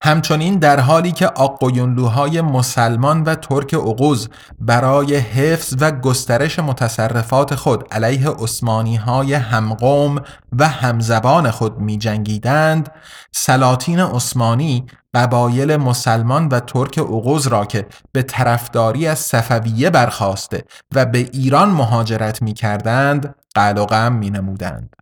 همچنین 0.06 0.60
در 0.60 0.80
حالی 0.80 1.12
که 1.12 1.28
آقویونلوهای 1.28 2.42
مسلمان 2.42 3.24
و 3.24 3.36
ترک 3.36 3.74
اغوز 3.74 4.30
برای 4.60 5.16
حفظ 5.16 5.76
و 5.80 5.92
گسترش 5.92 6.60
متصرفات 6.60 7.56
خود 7.56 7.88
علیه 7.92 8.30
عثمانی 8.30 8.96
های 8.96 9.34
همقوم 9.34 10.22
و 10.60 10.68
همزبان 10.68 11.52
خود 11.52 11.80
می 11.80 11.98
جنگیدند، 11.98 12.90
سلاطین 13.32 14.00
عثمانی 14.00 14.86
قبایل 15.14 15.76
مسلمان 15.76 16.48
و 16.48 16.60
ترک 16.60 16.98
اغوز 16.98 17.48
را 17.48 17.66
که 17.66 17.88
به 18.12 18.24
طرفداری 18.24 19.08
از 19.08 19.20
صفویه 19.20 19.90
برخواسته 19.90 20.64
و 20.96 21.06
به 21.06 21.30
ایران 21.34 21.70
مهاجرت 21.70 22.42
می 22.42 22.54
کردند 22.54 23.36
قل 23.54 23.78
و 23.78 23.86
غم 23.86 24.14
می 24.14 24.30
نمودند. 24.30 24.96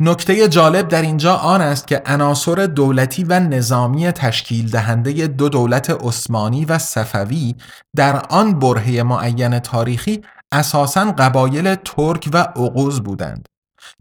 نکته 0.00 0.48
جالب 0.48 0.88
در 0.88 1.02
اینجا 1.02 1.34
آن 1.34 1.60
است 1.60 1.86
که 1.86 2.02
عناصر 2.06 2.54
دولتی 2.54 3.24
و 3.24 3.40
نظامی 3.40 4.12
تشکیل 4.12 4.70
دهنده 4.70 5.26
دو 5.26 5.48
دولت 5.48 5.90
عثمانی 5.90 6.64
و 6.64 6.78
صفوی 6.78 7.54
در 7.96 8.22
آن 8.30 8.58
برهه 8.58 9.02
معین 9.02 9.58
تاریخی 9.58 10.22
اساساً 10.52 11.04
قبایل 11.04 11.74
ترک 11.74 12.28
و 12.32 12.38
عقوز 12.38 13.00
بودند 13.00 13.48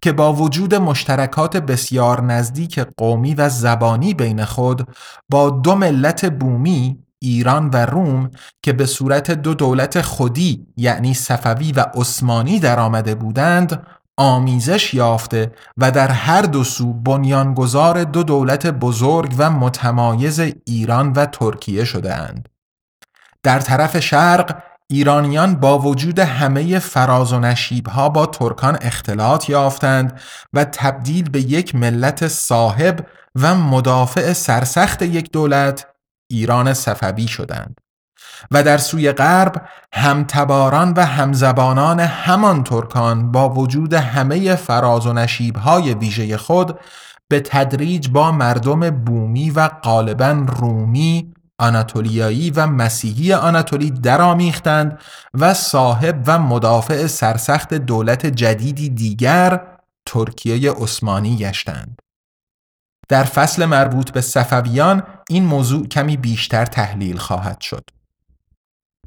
که 0.01 0.11
با 0.11 0.33
وجود 0.33 0.75
مشترکات 0.75 1.57
بسیار 1.57 2.21
نزدیک 2.21 2.79
قومی 2.97 3.35
و 3.35 3.49
زبانی 3.49 4.13
بین 4.13 4.45
خود 4.45 4.87
با 5.29 5.49
دو 5.49 5.75
ملت 5.75 6.25
بومی 6.25 7.03
ایران 7.23 7.69
و 7.69 7.85
روم 7.85 8.31
که 8.61 8.73
به 8.73 8.85
صورت 8.85 9.31
دو 9.31 9.53
دولت 9.53 10.01
خودی 10.01 10.67
یعنی 10.77 11.13
صفوی 11.13 11.71
و 11.71 11.85
عثمانی 11.95 12.59
درآمده 12.59 13.15
بودند 13.15 13.87
آمیزش 14.17 14.93
یافته 14.93 15.51
و 15.77 15.91
در 15.91 16.07
هر 16.07 16.41
دو 16.41 16.63
سو 16.63 16.93
بنیانگذار 16.93 18.03
دو 18.03 18.23
دولت 18.23 18.67
بزرگ 18.67 19.35
و 19.37 19.49
متمایز 19.49 20.39
ایران 20.65 21.11
و 21.11 21.25
ترکیه 21.25 21.85
شده 21.85 22.15
اند. 22.15 22.49
در 23.43 23.59
طرف 23.59 23.99
شرق 23.99 24.63
ایرانیان 24.87 25.55
با 25.55 25.79
وجود 25.79 26.19
همه 26.19 26.79
فراز 26.79 27.33
و 27.33 27.39
نشیبها 27.39 28.09
با 28.09 28.25
ترکان 28.25 28.77
اختلاط 28.81 29.49
یافتند 29.49 30.21
و 30.53 30.65
تبدیل 30.65 31.29
به 31.29 31.41
یک 31.41 31.75
ملت 31.75 32.27
صاحب 32.27 33.05
و 33.35 33.55
مدافع 33.55 34.33
سرسخت 34.33 35.01
یک 35.01 35.31
دولت 35.31 35.92
ایران 36.27 36.73
صفوی 36.73 37.27
شدند. 37.27 37.81
و 38.51 38.63
در 38.63 38.77
سوی 38.77 39.11
غرب 39.11 39.61
همتباران 39.93 40.93
و 40.97 41.05
همزبانان 41.05 41.99
همان 41.99 42.63
ترکان 42.63 43.31
با 43.31 43.49
وجود 43.49 43.93
همه 43.93 44.55
فراز 44.55 45.07
و 45.07 45.13
نشیبهای 45.13 45.93
ویژه 45.93 46.37
خود 46.37 46.79
به 47.27 47.39
تدریج 47.39 48.09
با 48.09 48.31
مردم 48.31 48.89
بومی 48.89 49.49
و 49.49 49.67
غالبا 49.67 50.45
رومی 50.47 51.33
آناتولیایی 51.59 52.49
و 52.49 52.67
مسیحی 52.67 53.33
آناتولی 53.33 53.91
درآمیختند 53.91 54.99
و 55.33 55.53
صاحب 55.53 56.23
و 56.27 56.39
مدافع 56.39 57.07
سرسخت 57.07 57.73
دولت 57.73 58.25
جدیدی 58.25 58.89
دیگر 58.89 59.61
ترکیه 60.05 60.71
عثمانی 60.71 61.37
گشتند. 61.37 62.02
در 63.13 63.23
فصل 63.23 63.65
مربوط 63.65 64.11
به 64.11 64.21
صفویان 64.21 65.03
این 65.29 65.43
موضوع 65.43 65.87
کمی 65.87 66.17
بیشتر 66.17 66.65
تحلیل 66.65 67.17
خواهد 67.17 67.61
شد. 67.61 67.89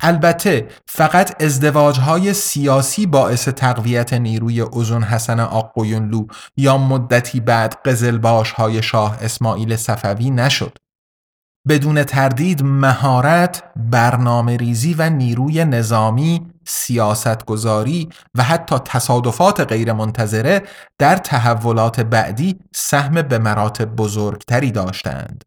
البته 0.01 0.69
فقط 0.89 1.43
ازدواجهای 1.43 2.35
سیاسی 2.35 3.07
باعث 3.07 3.49
تقویت 3.49 4.13
نیروی 4.13 4.61
اوزون 4.61 5.03
حسن 5.03 5.41
آقویونلو 5.41 6.27
یا 6.57 6.79
مدتی 6.79 7.41
بعد 7.41 7.75
قزلباش 7.85 8.51
های 8.51 8.83
شاه 8.83 9.19
اسماعیل 9.21 9.77
صفوی 9.77 10.31
نشد. 10.31 10.79
بدون 11.69 12.05
تردید 12.05 12.63
مهارت، 12.63 13.63
برنامه 13.77 14.57
ریزی 14.57 14.95
و 14.95 15.11
نیروی 15.11 15.65
نظامی، 15.65 16.47
سیاستگذاری 16.67 18.09
و 18.35 18.43
حتی 18.43 18.79
تصادفات 18.85 19.61
غیرمنتظره 19.61 20.63
در 20.99 21.17
تحولات 21.17 22.01
بعدی 22.01 22.59
سهم 22.75 23.23
به 23.23 23.39
مراتب 23.39 23.97
بزرگتری 23.97 24.71
داشتند. 24.71 25.45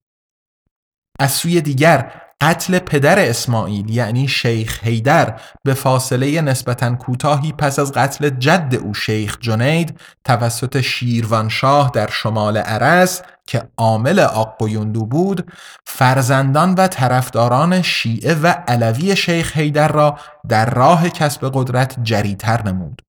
از 1.20 1.32
سوی 1.32 1.62
دیگر 1.62 2.29
قتل 2.42 2.80
پدر 2.80 3.20
اسماعیل 3.20 3.90
یعنی 3.90 4.28
شیخ 4.28 4.84
هیدر 4.84 5.40
به 5.64 5.74
فاصله 5.74 6.42
نسبتا 6.42 6.96
کوتاهی 6.96 7.52
پس 7.52 7.80
از 7.80 7.92
قتل 7.92 8.30
جد 8.30 8.76
او 8.84 8.94
شیخ 8.94 9.38
جنید 9.40 10.00
توسط 10.24 10.82
شیروانشاه 10.82 11.92
در 11.94 12.10
شمال 12.10 12.58
عرس 12.58 13.22
که 13.48 13.64
عامل 13.78 14.20
آقویوندو 14.20 15.06
بود 15.06 15.52
فرزندان 15.86 16.74
و 16.74 16.88
طرفداران 16.88 17.82
شیعه 17.82 18.36
و 18.36 18.48
علوی 18.48 19.16
شیخ 19.16 19.58
هیدر 19.58 19.88
را 19.88 20.18
در 20.50 20.70
راه 20.70 21.10
کسب 21.10 21.52
قدرت 21.54 21.96
جریتر 22.04 22.62
نمود. 22.64 23.02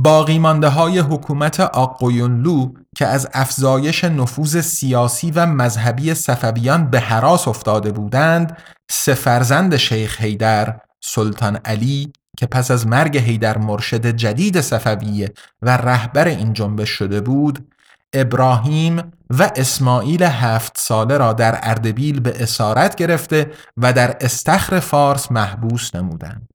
باقی 0.00 0.38
مانده 0.38 0.68
های 0.68 0.98
حکومت 0.98 1.60
آقویونلو 1.60 2.72
که 2.96 3.06
از 3.06 3.28
افزایش 3.34 4.04
نفوذ 4.04 4.60
سیاسی 4.60 5.30
و 5.30 5.46
مذهبی 5.46 6.14
صفویان 6.14 6.90
به 6.90 7.00
حراس 7.00 7.48
افتاده 7.48 7.92
بودند 7.92 8.56
سه 8.90 9.14
فرزند 9.14 9.76
شیخ 9.76 10.20
هیدر 10.20 10.80
سلطان 11.00 11.56
علی 11.64 12.12
که 12.38 12.46
پس 12.46 12.70
از 12.70 12.86
مرگ 12.86 13.16
هیدر 13.16 13.58
مرشد 13.58 14.06
جدید 14.06 14.60
صفویه 14.60 15.32
و 15.62 15.76
رهبر 15.76 16.28
این 16.28 16.52
جنبش 16.52 16.90
شده 16.90 17.20
بود 17.20 17.72
ابراهیم 18.12 19.12
و 19.30 19.50
اسماعیل 19.56 20.22
هفت 20.22 20.72
ساله 20.80 21.16
را 21.16 21.32
در 21.32 21.58
اردبیل 21.62 22.20
به 22.20 22.42
اسارت 22.42 22.94
گرفته 22.94 23.50
و 23.76 23.92
در 23.92 24.16
استخر 24.20 24.80
فارس 24.80 25.32
محبوس 25.32 25.94
نمودند. 25.94 26.48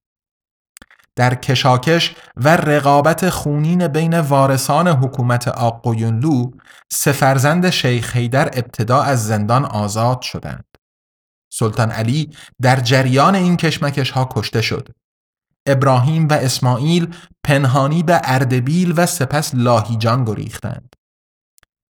در 1.16 1.36
کشاکش 1.36 2.16
و 2.36 2.58
رقابت 2.58 3.30
خونین 3.30 3.88
بین 3.88 4.20
وارثان 4.20 4.88
حکومت 4.88 5.48
آقویونلو 5.48 6.52
سه 6.92 7.12
فرزند 7.12 7.70
شیخ 7.70 8.16
حیدر 8.16 8.46
ابتدا 8.46 9.02
از 9.02 9.28
زندان 9.28 9.66
آزاد 9.66 10.22
شدند. 10.22 10.66
سلطان 11.54 11.92
علی 11.92 12.30
در 12.62 12.80
جریان 12.80 13.36
این 13.36 13.58
کشمکش 13.58 14.12
ها 14.12 14.30
کشته 14.32 14.62
شد. 14.62 14.90
ابراهیم 15.68 16.28
و 16.28 16.34
اسماعیل 16.34 17.16
پنهانی 17.44 18.04
به 18.04 18.22
اردبیل 18.24 18.94
و 18.98 19.06
سپس 19.06 19.56
لاهیجان 19.56 20.26
گریختند. 20.26 20.94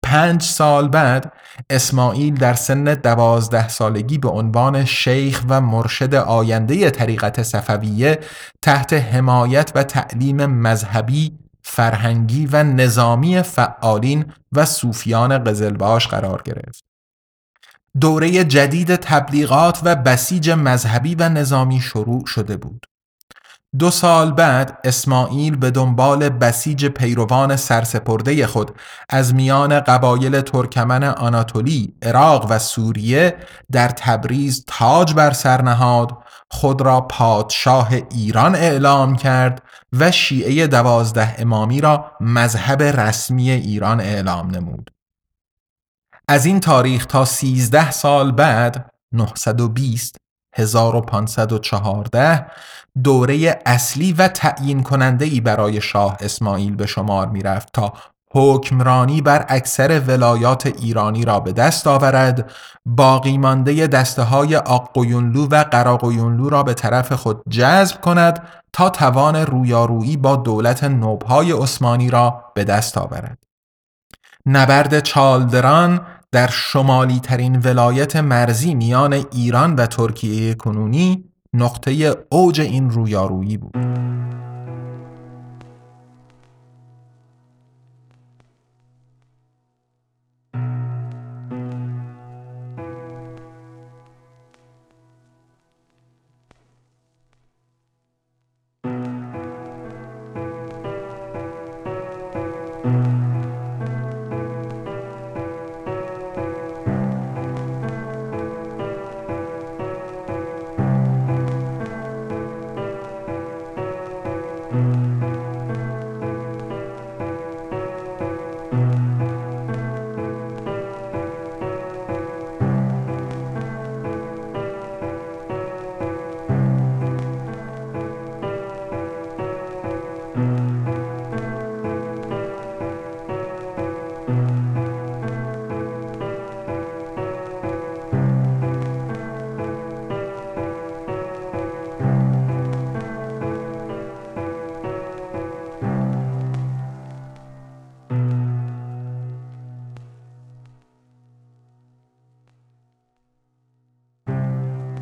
پنج 0.03 0.42
سال 0.42 0.88
بعد 0.88 1.32
اسماعیل 1.70 2.34
در 2.34 2.55
سن 2.55 2.84
دوازده 2.84 3.68
سالگی 3.68 4.18
به 4.18 4.28
عنوان 4.28 4.84
شیخ 4.84 5.44
و 5.48 5.61
مرشد 5.61 6.14
آینده 6.14 6.90
طریقت 6.90 7.42
صفویه 7.42 8.20
تحت 8.62 8.92
حمایت 8.92 9.72
و 9.74 9.82
تعلیم 9.82 10.46
مذهبی، 10.46 11.38
فرهنگی 11.62 12.46
و 12.46 12.62
نظامی 12.62 13.42
فعالین 13.42 14.32
و 14.53 14.64
صوفیان 14.64 15.44
قزلباش 15.44 16.09
قرار 16.09 16.42
گرفت. 16.42 16.84
دوره 18.01 18.44
جدید 18.44 18.96
تبلیغات 18.96 19.80
و 19.84 19.96
بسیج 19.96 20.51
مذهبی 20.51 21.14
و 21.14 21.28
نظامی 21.28 21.80
شروع 21.80 22.26
شده 22.26 22.57
بود. 22.57 22.86
دو 23.79 23.91
سال 23.91 24.33
بعد 24.33 24.79
اسماعیل 24.85 25.57
به 25.57 25.71
دنبال 25.71 26.29
بسیج 26.29 26.87
پیروان 26.87 27.57
سرسپرده 27.57 28.47
خود 28.47 28.71
از 29.09 29.35
میان 29.35 29.81
قبایل 29.81 30.41
ترکمن 30.41 31.05
آناتولی، 31.05 31.95
عراق 32.03 32.47
و 32.51 32.59
سوریه 32.59 33.37
در 33.73 33.89
تبریز 33.89 34.64
تاج 34.66 35.14
بر 35.14 35.33
سر 35.33 35.62
نهاد، 35.62 36.18
خود 36.51 36.83
را 36.83 37.01
پادشاه 37.01 37.93
ایران 38.11 38.55
اعلام 38.55 39.16
کرد 39.16 39.62
و 39.93 40.11
شیعه 40.11 40.66
دوازده 40.66 41.35
امامی 41.39 41.81
را 41.81 42.12
مذهب 42.21 42.83
رسمی 42.83 43.51
ایران 43.51 44.01
اعلام 44.01 44.51
نمود. 44.51 44.91
از 46.29 46.47
این 46.47 46.61
تاریخ 46.61 47.07
تا 47.07 47.25
سیزده 47.25 47.91
سال 47.91 48.33
بعد 48.33 48.91
920 49.12 50.16
1514 50.55 52.47
دوره 53.05 53.62
اصلی 53.66 54.12
و 54.12 54.28
تعیین 54.28 54.82
کننده 54.82 55.24
ای 55.24 55.41
برای 55.41 55.80
شاه 55.80 56.16
اسماعیل 56.20 56.76
به 56.76 56.86
شمار 56.86 57.28
می 57.28 57.43
رفت 57.43 57.72
تا 57.72 57.93
حکمرانی 58.32 59.22
بر 59.22 59.45
اکثر 59.49 60.01
ولایات 60.01 60.66
ایرانی 60.66 61.24
را 61.24 61.41
به 61.41 61.53
دست 61.53 61.86
آورد 61.86 62.51
باقی 62.86 63.38
مانده 63.38 63.86
دسته 63.86 64.22
های 64.22 64.57
آقویونلو 64.57 65.47
و 65.47 65.64
قراقویونلو 65.64 66.49
را 66.49 66.62
به 66.62 66.74
طرف 66.74 67.12
خود 67.12 67.43
جذب 67.49 68.01
کند 68.01 68.43
تا 68.72 68.91
توان 68.91 69.36
رویارویی 69.36 70.16
با 70.16 70.36
دولت 70.36 70.84
نوبهای 70.84 71.53
عثمانی 71.53 72.11
را 72.11 72.45
به 72.55 72.64
دست 72.64 72.99
آورد. 72.99 73.38
نبرد 74.47 75.01
چالدران 75.01 76.01
در 76.32 76.51
شمالی 76.51 77.20
ترین 77.20 77.61
ولایت 77.61 78.16
مرزی 78.16 78.74
میان 78.74 79.12
ایران 79.12 79.74
و 79.74 79.86
ترکیه 79.86 80.55
کنونی 80.55 81.30
نقطه 81.55 82.14
اوج 82.30 82.61
این 82.61 82.90
رویارویی 82.90 83.57
بود. 83.57 83.76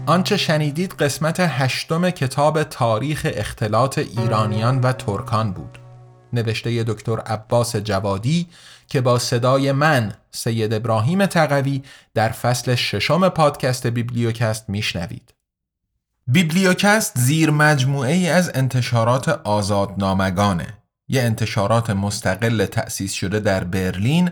آنچه 0.09 0.37
شنیدید 0.37 0.93
قسمت 0.93 1.41
هشتم 1.41 2.11
کتاب 2.11 2.63
تاریخ 2.63 3.27
اختلاط 3.35 3.99
ایرانیان 3.99 4.81
و 4.81 4.93
ترکان 4.93 5.53
بود. 5.53 5.79
نوشته 6.33 6.85
دکتر 6.85 7.21
عباس 7.21 7.77
جوادی 7.77 8.49
که 8.87 9.01
با 9.01 9.19
صدای 9.19 9.73
من 9.73 10.13
سید 10.31 10.75
ابراهیم 10.75 11.27
تقوی 11.27 11.83
در 12.15 12.29
فصل 12.29 12.75
ششم 12.75 13.29
پادکست 13.29 13.87
بیبلیوکست 13.87 14.71
میشنوید. 14.71 15.35
بیبلیوکست 16.27 17.19
زیر 17.19 17.51
مجموعه 17.51 18.13
ای 18.13 18.29
از 18.29 18.51
انتشارات 18.55 19.29
آزادنامگانه. 19.29 20.79
یه 21.09 21.23
انتشارات 21.23 21.91
مستقل 21.91 22.67
تأسیس 22.67 23.13
شده 23.13 23.41
در 23.41 23.65
برلین 23.65 24.31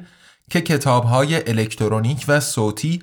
که 0.51 0.61
کتابهای 0.61 1.51
الکترونیک 1.51 2.25
و 2.29 2.41
صوتی 2.41 3.03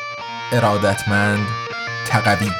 ارادتمند 0.51 1.47
تقوی 2.07 2.51